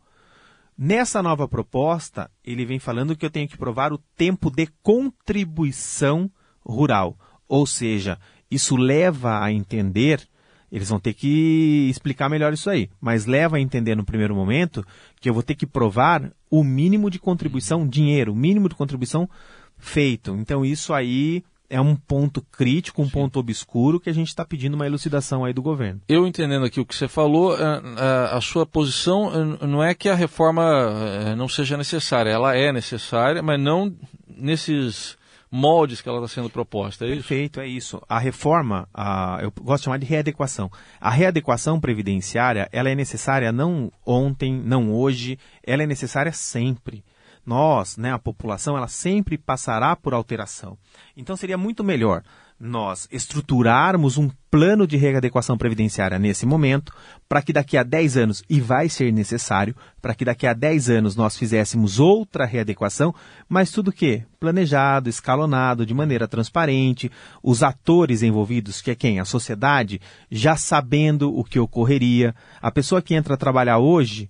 Nessa 0.78 1.22
nova 1.22 1.48
proposta, 1.48 2.32
ele 2.44 2.66
vem 2.66 2.80
falando 2.80 3.16
que 3.16 3.26
eu 3.26 3.30
tenho 3.30 3.50
que 3.50 3.58
provar 3.58 3.92
o 3.92 3.98
tempo 4.16 4.50
de 4.50 4.68
contribuição 4.82 6.32
rural. 6.66 7.18
Ou 7.50 7.66
seja, 7.66 8.18
isso 8.50 8.78
leva 8.78 9.44
a 9.44 9.52
entender, 9.52 10.26
eles 10.72 10.88
vão 10.88 11.00
ter 11.00 11.14
que 11.14 11.88
explicar 11.90 12.30
melhor 12.30 12.54
isso 12.54 12.70
aí, 12.70 12.90
mas 13.02 13.26
leva 13.26 13.58
a 13.58 13.60
entender 13.60 13.96
no 13.96 14.06
primeiro 14.06 14.34
momento 14.34 14.86
que 15.20 15.30
eu 15.30 15.34
vou 15.34 15.44
ter 15.44 15.56
que 15.56 15.66
provar 15.66 16.32
o 16.50 16.64
mínimo 16.64 17.10
de 17.10 17.20
contribuição, 17.20 17.86
dinheiro, 17.86 18.32
o 18.32 18.36
mínimo 18.36 18.70
de 18.70 18.76
contribuição 18.76 19.30
feito. 19.78 20.34
Então 20.36 20.64
isso 20.64 20.94
aí 20.94 21.44
é 21.70 21.80
um 21.80 21.96
ponto 21.96 22.42
crítico, 22.42 23.02
um 23.02 23.06
Sim. 23.06 23.12
ponto 23.12 23.40
obscuro 23.40 24.00
que 24.00 24.10
a 24.10 24.14
gente 24.14 24.30
está 24.30 24.44
pedindo 24.44 24.74
uma 24.74 24.86
elucidação 24.86 25.46
aí 25.46 25.54
do 25.54 25.62
governo. 25.62 26.02
Eu 26.08 26.26
entendendo 26.26 26.66
aqui 26.66 26.80
o 26.80 26.86
que 26.86 26.96
você 26.96 27.08
falou, 27.08 27.56
a, 27.56 27.60
é, 27.60 27.64
a, 27.64 28.32
é, 28.34 28.38
a 28.38 28.42
sua 28.42 28.66
posição 28.66 29.58
é, 29.62 29.68
não 29.68 29.84
é 29.84 29.94
que 29.94 30.10
a 30.10 30.16
reforma 30.16 31.36
não 31.36 31.48
seja 31.48 31.78
necessária, 31.78 32.32
ela 32.32 32.56
é 32.56 32.72
necessária, 32.72 33.42
mas 33.42 33.60
não 33.60 33.94
nesses 34.28 35.18
moldes 35.52 36.02
que 36.02 36.08
ela 36.08 36.20
está 36.20 36.28
sendo 36.28 36.50
proposta, 36.50 37.06
é 37.06 37.10
isso? 37.10 37.18
Perfeito, 37.18 37.60
é 37.60 37.68
isso. 37.68 38.02
A 38.08 38.20
reforma, 38.20 38.88
a, 38.94 39.40
eu 39.42 39.52
gosto 39.62 39.82
de 39.82 39.86
chamar 39.86 39.98
de 39.98 40.06
readequação. 40.06 40.72
A 41.00 41.10
readequação 41.10 41.80
previdenciária, 41.80 42.70
ela 42.72 42.90
é 42.90 42.96
necessária 42.96 43.52
não 43.52 43.92
ontem, 44.06 44.54
não 44.54 44.94
hoje, 44.94 45.40
ela 45.64 45.84
é 45.84 45.88
necessária 45.88 46.32
sempre 46.32 47.04
nós, 47.50 47.98
né, 47.98 48.14
a 48.14 48.20
população, 48.20 48.78
ela 48.78 48.88
sempre 48.88 49.36
passará 49.36 49.96
por 49.96 50.14
alteração. 50.14 50.78
Então 51.18 51.36
seria 51.36 51.58
muito 51.58 51.84
melhor 51.84 52.22
nós 52.60 53.08
estruturarmos 53.10 54.18
um 54.18 54.30
plano 54.52 54.86
de 54.86 54.98
readequação 54.98 55.58
previdenciária 55.58 56.20
nesse 56.20 56.46
momento, 56.46 56.94
para 57.28 57.42
que 57.42 57.54
daqui 57.54 57.76
a 57.78 57.84
10 57.84 58.18
anos, 58.18 58.44
e 58.50 58.60
vai 58.60 58.88
ser 58.90 59.12
necessário, 59.14 59.76
para 60.02 60.14
que 60.14 60.26
daqui 60.26 60.46
a 60.46 60.54
10 60.54 60.90
anos 60.90 61.16
nós 61.16 61.38
fizéssemos 61.38 62.00
outra 62.00 62.46
readequação, 62.46 63.16
mas 63.48 63.72
tudo 63.72 63.92
que? 63.92 64.24
Planejado, 64.40 65.10
escalonado, 65.10 65.86
de 65.86 65.94
maneira 65.94 66.28
transparente, 66.28 67.10
os 67.42 67.64
atores 67.64 68.22
envolvidos, 68.22 68.82
que 68.82 68.92
é 68.92 68.96
quem? 68.96 69.20
A 69.20 69.26
sociedade, 69.26 70.02
já 70.30 70.56
sabendo 70.56 71.36
o 71.36 71.44
que 71.44 71.60
ocorreria. 71.60 72.36
A 72.62 72.70
pessoa 72.70 73.02
que 73.02 73.16
entra 73.16 73.34
a 73.34 73.38
trabalhar 73.38 73.80
hoje 73.80 74.30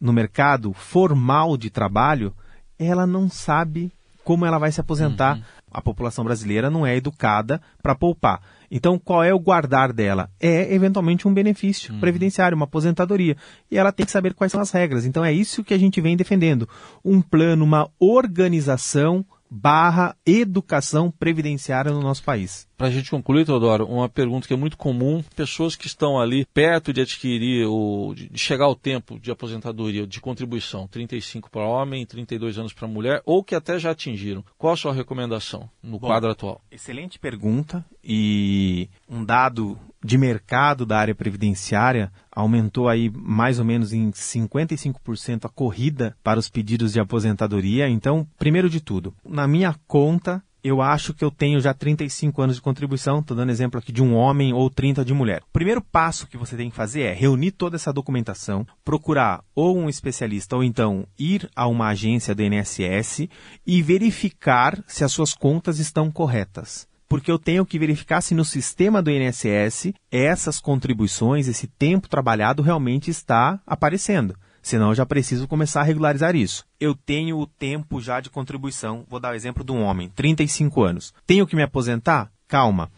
no 0.00 0.12
mercado 0.12 0.72
formal 0.72 1.56
de 1.56 1.70
trabalho, 1.70 2.32
ela 2.78 3.06
não 3.06 3.28
sabe 3.28 3.92
como 4.24 4.46
ela 4.46 4.58
vai 4.58 4.72
se 4.72 4.80
aposentar. 4.80 5.36
Uhum. 5.36 5.42
A 5.70 5.82
população 5.82 6.24
brasileira 6.24 6.70
não 6.70 6.86
é 6.86 6.96
educada 6.96 7.60
para 7.82 7.94
poupar. 7.94 8.40
Então, 8.70 8.98
qual 8.98 9.22
é 9.22 9.34
o 9.34 9.38
guardar 9.38 9.92
dela? 9.92 10.30
É, 10.40 10.72
eventualmente, 10.72 11.28
um 11.28 11.34
benefício 11.34 11.92
uhum. 11.92 12.00
previdenciário, 12.00 12.56
uma 12.56 12.64
aposentadoria. 12.64 13.36
E 13.70 13.76
ela 13.76 13.92
tem 13.92 14.06
que 14.06 14.12
saber 14.12 14.34
quais 14.34 14.50
são 14.50 14.60
as 14.60 14.70
regras. 14.70 15.04
Então, 15.04 15.24
é 15.24 15.32
isso 15.32 15.62
que 15.62 15.74
a 15.74 15.78
gente 15.78 16.00
vem 16.00 16.16
defendendo. 16.16 16.68
Um 17.04 17.20
plano, 17.20 17.64
uma 17.64 17.88
organização 17.98 19.24
barra 19.54 20.16
educação 20.26 21.12
previdenciária 21.12 21.92
no 21.92 22.00
nosso 22.00 22.24
país. 22.24 22.66
Para 22.76 22.88
a 22.88 22.90
gente 22.90 23.08
concluir, 23.08 23.46
Teodoro, 23.46 23.86
uma 23.86 24.08
pergunta 24.08 24.48
que 24.48 24.52
é 24.52 24.56
muito 24.56 24.76
comum: 24.76 25.22
pessoas 25.36 25.76
que 25.76 25.86
estão 25.86 26.18
ali 26.20 26.44
perto 26.46 26.92
de 26.92 27.00
adquirir, 27.00 27.64
o, 27.68 28.14
de 28.14 28.36
chegar 28.36 28.64
ao 28.64 28.74
tempo 28.74 29.18
de 29.20 29.30
aposentadoria, 29.30 30.06
de 30.08 30.20
contribuição, 30.20 30.88
35 30.88 31.48
para 31.50 31.62
homem, 31.62 32.04
32 32.04 32.58
anos 32.58 32.72
para 32.72 32.88
mulher, 32.88 33.22
ou 33.24 33.44
que 33.44 33.54
até 33.54 33.78
já 33.78 33.92
atingiram. 33.92 34.44
Qual 34.58 34.72
a 34.72 34.76
sua 34.76 34.92
recomendação 34.92 35.70
no 35.80 36.00
Bom, 36.00 36.08
quadro 36.08 36.30
atual? 36.30 36.60
Excelente 36.68 37.18
pergunta 37.20 37.84
e 38.02 38.88
um 39.08 39.24
dado 39.24 39.78
de 40.04 40.18
mercado 40.18 40.84
da 40.84 40.98
área 40.98 41.14
previdenciária 41.14 42.12
aumentou 42.30 42.90
aí 42.90 43.10
mais 43.10 43.58
ou 43.58 43.64
menos 43.64 43.94
em 43.94 44.10
55% 44.10 45.46
a 45.46 45.48
corrida 45.48 46.14
para 46.22 46.38
os 46.38 46.50
pedidos 46.50 46.92
de 46.92 47.00
aposentadoria. 47.00 47.88
Então, 47.88 48.26
primeiro 48.38 48.68
de 48.68 48.80
tudo, 48.80 49.14
na 49.26 49.48
minha 49.48 49.74
conta 49.86 50.42
eu 50.62 50.80
acho 50.80 51.12
que 51.12 51.22
eu 51.22 51.30
tenho 51.30 51.60
já 51.60 51.74
35 51.74 52.40
anos 52.40 52.56
de 52.56 52.62
contribuição, 52.62 53.18
estou 53.18 53.36
dando 53.36 53.50
exemplo 53.50 53.78
aqui 53.78 53.92
de 53.92 54.02
um 54.02 54.14
homem 54.14 54.54
ou 54.54 54.70
30 54.70 55.04
de 55.04 55.12
mulher. 55.12 55.42
O 55.42 55.52
primeiro 55.52 55.82
passo 55.82 56.26
que 56.26 56.38
você 56.38 56.56
tem 56.56 56.70
que 56.70 56.76
fazer 56.76 57.02
é 57.02 57.12
reunir 57.12 57.50
toda 57.50 57.76
essa 57.76 57.92
documentação, 57.92 58.66
procurar 58.82 59.44
ou 59.54 59.76
um 59.76 59.90
especialista 59.90 60.56
ou 60.56 60.64
então 60.64 61.06
ir 61.18 61.50
a 61.54 61.66
uma 61.66 61.88
agência 61.88 62.34
do 62.34 62.42
INSS 62.42 63.28
e 63.66 63.82
verificar 63.82 64.82
se 64.86 65.04
as 65.04 65.12
suas 65.12 65.34
contas 65.34 65.78
estão 65.78 66.10
corretas 66.10 66.88
porque 67.14 67.30
eu 67.30 67.38
tenho 67.38 67.64
que 67.64 67.78
verificar 67.78 68.20
se 68.20 68.34
no 68.34 68.44
sistema 68.44 69.00
do 69.00 69.08
INSS 69.08 69.92
essas 70.10 70.58
contribuições, 70.58 71.46
esse 71.46 71.68
tempo 71.68 72.08
trabalhado 72.08 72.60
realmente 72.60 73.08
está 73.08 73.60
aparecendo. 73.64 74.34
Senão 74.60 74.88
eu 74.88 74.96
já 74.96 75.06
preciso 75.06 75.46
começar 75.46 75.82
a 75.82 75.84
regularizar 75.84 76.34
isso. 76.34 76.66
Eu 76.80 76.92
tenho 76.92 77.38
o 77.38 77.46
tempo 77.46 78.00
já 78.00 78.18
de 78.18 78.30
contribuição. 78.30 79.04
Vou 79.08 79.20
dar 79.20 79.30
o 79.30 79.36
exemplo 79.36 79.62
de 79.62 79.70
um 79.70 79.84
homem, 79.84 80.08
35 80.08 80.82
anos. 80.82 81.14
Tenho 81.24 81.46
que 81.46 81.54
me 81.54 81.62
aposentar? 81.62 82.32
Calma. 82.48 82.90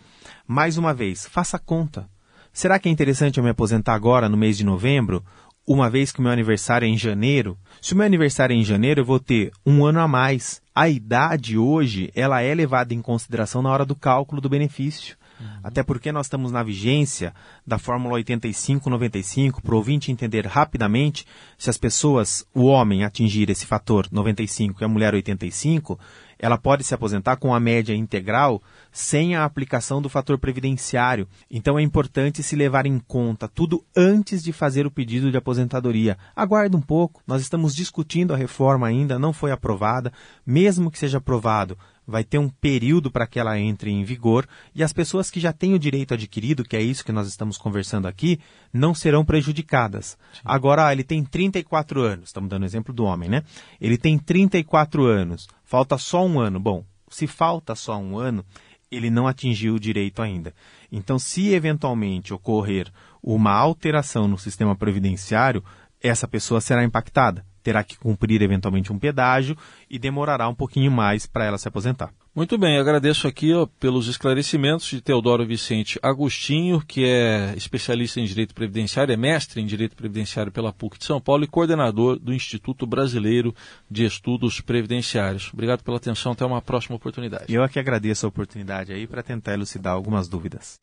Mais 0.46 0.79
uma 0.79 0.94
vez, 0.94 1.26
faça 1.26 1.59
conta. 1.59 2.09
Será 2.55 2.79
que 2.79 2.88
é 2.88 2.92
interessante 2.92 3.37
eu 3.37 3.44
me 3.44 3.50
aposentar 3.50 3.92
agora, 3.92 4.31
no 4.31 4.37
mês 4.38 4.57
de 4.57 4.64
novembro, 4.64 5.22
uma 5.66 5.90
vez 5.90 6.12
que 6.12 6.20
o 6.20 6.22
meu 6.22 6.31
aniversário 6.31 6.87
é 6.87 6.88
em 6.88 6.96
janeiro? 6.96 7.59
Se 7.83 7.92
o 7.92 7.96
meu 7.96 8.07
aniversário 8.07 8.55
é 8.55 8.57
em 8.57 8.64
janeiro, 8.64 9.00
eu 9.00 9.05
vou 9.05 9.18
ter 9.18 9.50
um 9.64 9.85
ano 9.85 10.00
a 10.00 10.07
mais. 10.07 10.62
A 10.74 10.88
idade 10.88 11.59
hoje, 11.59 12.11
ela 12.14 12.40
é 12.40 12.55
levada 12.55 12.94
em 12.94 13.02
consideração 13.02 13.62
na 13.62 13.70
hora 13.70 13.85
do 13.85 13.96
cálculo 13.96 14.40
do 14.40 14.48
benefício. 14.48 15.16
Uhum. 15.40 15.46
Até 15.62 15.83
porque 15.83 16.12
nós 16.12 16.26
estamos 16.26 16.50
na 16.50 16.62
vigência 16.62 17.35
da 17.66 17.79
Fórmula 17.79 18.18
85-95, 18.20 19.61
para 19.61 19.74
o 19.74 19.79
ouvinte 19.79 20.11
entender 20.11 20.46
rapidamente, 20.46 21.26
se 21.59 21.68
as 21.68 21.76
pessoas, 21.76 22.46
o 22.55 22.64
homem 22.64 23.05
atingir 23.05 23.50
esse 23.50 23.66
fator 23.66 24.07
95 24.11 24.83
e 24.83 24.85
a 24.85 24.88
mulher 24.88 25.14
85, 25.14 25.98
ela 26.38 26.59
pode 26.59 26.85
se 26.85 26.94
aposentar 26.94 27.37
com 27.37 27.55
a 27.55 27.61
média 27.61 27.94
integral 27.94 28.62
sem 28.92 29.35
a 29.35 29.44
aplicação 29.44 30.03
do 30.03 30.09
fator 30.09 30.38
previdenciário. 30.38 31.29
Então 31.51 31.79
é 31.79 31.83
importante 31.83 32.42
se 32.42 32.57
levar 32.57 32.87
em 32.87 32.99
conta 32.99 33.49
tudo 33.49 33.85
antes 33.96 34.42
de 34.42 34.53
fazer 34.53 34.87
o 34.87 34.90
pedido 34.90 35.31
de 35.31 35.37
aposentadoria. 35.37 36.18
Aguarde 36.35 36.77
um 36.77 36.81
pouco, 36.81 37.22
nós 37.27 37.42
estamos 37.42 37.75
discutindo 37.75 38.35
a 38.35 38.37
reforma 38.37 38.87
ainda, 38.87 39.18
não 39.18 39.33
foi 39.33 39.51
aprovada. 39.51 40.12
Mesmo 40.44 40.90
que 40.90 40.99
seja 40.99 41.18
aprovado, 41.18 41.77
vai 42.07 42.23
ter 42.23 42.38
um 42.38 42.49
período 42.49 43.11
para 43.11 43.27
que 43.27 43.38
ela 43.38 43.59
entre 43.59 43.90
em 43.90 44.05
vigor 44.05 44.47
e 44.75 44.83
as 44.83 44.92
pessoas 44.92 45.31
que 45.31 45.40
já 45.40 45.53
têm 45.53 45.75
o 45.75 45.79
direito 45.79 46.14
adquirido, 46.14 46.64
que 46.64 46.77
é 46.77 46.81
isso 46.81 47.05
que 47.05 47.12
nós 47.12 47.27
estamos 47.27 47.59
conversando 47.59 48.07
aqui, 48.07 48.38
não 48.73 48.95
serão 48.95 49.25
prejudicadas. 49.25 50.16
Sim. 50.33 50.40
Agora, 50.45 50.87
ah, 50.87 50.92
ele 50.92 51.03
tem 51.03 51.25
34 51.25 52.01
anos, 52.03 52.27
estamos 52.27 52.49
dando 52.49 52.64
exemplo 52.64 52.95
do 52.95 53.05
homem, 53.05 53.29
né? 53.29 53.42
Ele 53.81 53.99
tem 53.99 54.19
34 54.19 55.05
anos, 55.05 55.49
falta 55.64 55.99
só 55.99 56.25
um 56.25 56.38
ano. 56.38 56.61
Bom, 56.61 56.85
se 57.09 57.27
falta 57.27 57.75
só 57.75 57.99
um 57.99 58.19
ano, 58.19 58.45
ele 58.90 59.11
não 59.11 59.27
atingiu 59.27 59.75
o 59.75 59.81
direito 59.81 60.23
ainda. 60.23 60.55
Então, 60.92 61.19
se 61.19 61.53
eventualmente 61.53 62.33
ocorrer 62.33 62.90
uma 63.23 63.53
alteração 63.53 64.29
no 64.29 64.38
sistema 64.38 64.77
previdenciário, 64.77 65.64
essa 66.01 66.29
pessoa 66.29 66.61
será 66.61 66.85
impactada 66.85 67.45
terá 67.66 67.83
que 67.83 67.98
cumprir 67.98 68.40
eventualmente 68.42 68.92
um 68.92 68.98
pedágio 68.98 69.57
e 69.90 69.98
demorará 69.98 70.48
um 70.48 70.55
pouquinho 70.55 70.88
mais 70.88 71.26
para 71.26 71.44
ela 71.44 71.59
se 71.59 71.66
aposentar. 71.66 72.12
Muito 72.33 72.57
bem, 72.57 72.79
agradeço 72.79 73.26
aqui 73.26 73.52
ó, 73.52 73.66
pelos 73.81 74.07
esclarecimentos 74.07 74.87
de 74.87 75.00
Teodoro 75.00 75.44
Vicente 75.44 75.98
Agostinho, 76.00 76.81
que 76.81 77.05
é 77.05 77.55
especialista 77.57 78.20
em 78.20 78.24
Direito 78.24 78.55
Previdenciário, 78.55 79.12
é 79.12 79.16
mestre 79.16 79.61
em 79.61 79.66
Direito 79.66 79.96
Previdenciário 79.96 80.52
pela 80.52 80.72
PUC 80.72 80.96
de 80.96 81.07
São 81.07 81.20
Paulo 81.20 81.42
e 81.42 81.48
coordenador 81.48 82.20
do 82.20 82.33
Instituto 82.33 82.87
Brasileiro 82.87 83.52
de 83.90 84.05
Estudos 84.05 84.61
Previdenciários. 84.61 85.50
Obrigado 85.52 85.83
pela 85.83 85.96
atenção, 85.96 86.33
até 86.33 86.46
uma 86.46 86.62
próxima 86.62 86.94
oportunidade. 86.94 87.52
Eu 87.52 87.64
aqui 87.64 87.81
agradeço 87.81 88.26
a 88.26 88.29
oportunidade 88.29 88.92
aí 88.92 89.09
para 89.09 89.24
tentar 89.24 89.55
elucidar 89.55 89.94
algumas 89.94 90.29
dúvidas. 90.29 90.79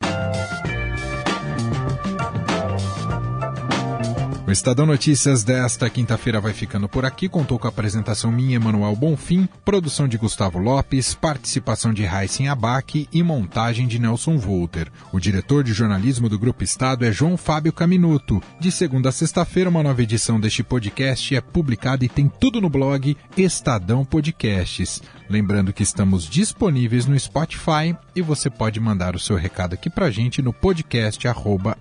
Estadão 4.54 4.86
Notícias 4.86 5.42
desta 5.42 5.90
quinta-feira 5.90 6.40
vai 6.40 6.52
ficando 6.52 6.88
por 6.88 7.04
aqui. 7.04 7.28
Contou 7.28 7.58
com 7.58 7.66
a 7.66 7.70
apresentação 7.70 8.30
minha, 8.30 8.54
Emanuel 8.54 8.94
Bonfim, 8.94 9.48
produção 9.64 10.06
de 10.06 10.16
Gustavo 10.16 10.60
Lopes, 10.60 11.12
participação 11.12 11.92
de 11.92 12.04
Raíssen 12.04 12.48
Abac 12.48 13.08
e 13.12 13.22
montagem 13.24 13.88
de 13.88 13.98
Nelson 13.98 14.38
Volter. 14.38 14.92
O 15.12 15.18
diretor 15.18 15.64
de 15.64 15.72
jornalismo 15.72 16.28
do 16.28 16.38
Grupo 16.38 16.62
Estado 16.62 17.04
é 17.04 17.10
João 17.10 17.36
Fábio 17.36 17.72
Caminuto. 17.72 18.40
De 18.60 18.70
segunda 18.70 19.08
a 19.08 19.12
sexta-feira, 19.12 19.68
uma 19.68 19.82
nova 19.82 20.00
edição 20.00 20.38
deste 20.38 20.62
podcast 20.62 21.34
é 21.34 21.40
publicada 21.40 22.04
e 22.04 22.08
tem 22.08 22.28
tudo 22.28 22.60
no 22.60 22.70
blog 22.70 23.16
Estadão 23.36 24.04
Podcasts. 24.04 25.02
Lembrando 25.28 25.72
que 25.72 25.82
estamos 25.82 26.30
disponíveis 26.30 27.06
no 27.06 27.18
Spotify 27.18 27.96
e 28.14 28.22
você 28.22 28.48
pode 28.48 28.78
mandar 28.78 29.16
o 29.16 29.20
seu 29.20 29.34
recado 29.34 29.74
aqui 29.74 29.90
pra 29.90 30.12
gente 30.12 30.40
no 30.40 30.52
podcast 30.52 31.26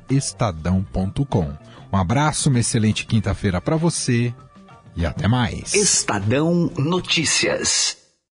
estadão.com. 0.09 1.72
Um 1.93 1.97
abraço, 1.97 2.49
uma 2.49 2.59
excelente 2.59 3.05
quinta-feira 3.05 3.61
para 3.61 3.75
você 3.75 4.33
e 4.95 5.05
até 5.05 5.27
mais. 5.27 5.75
Estadão 5.75 6.71
Notícias. 6.75 8.02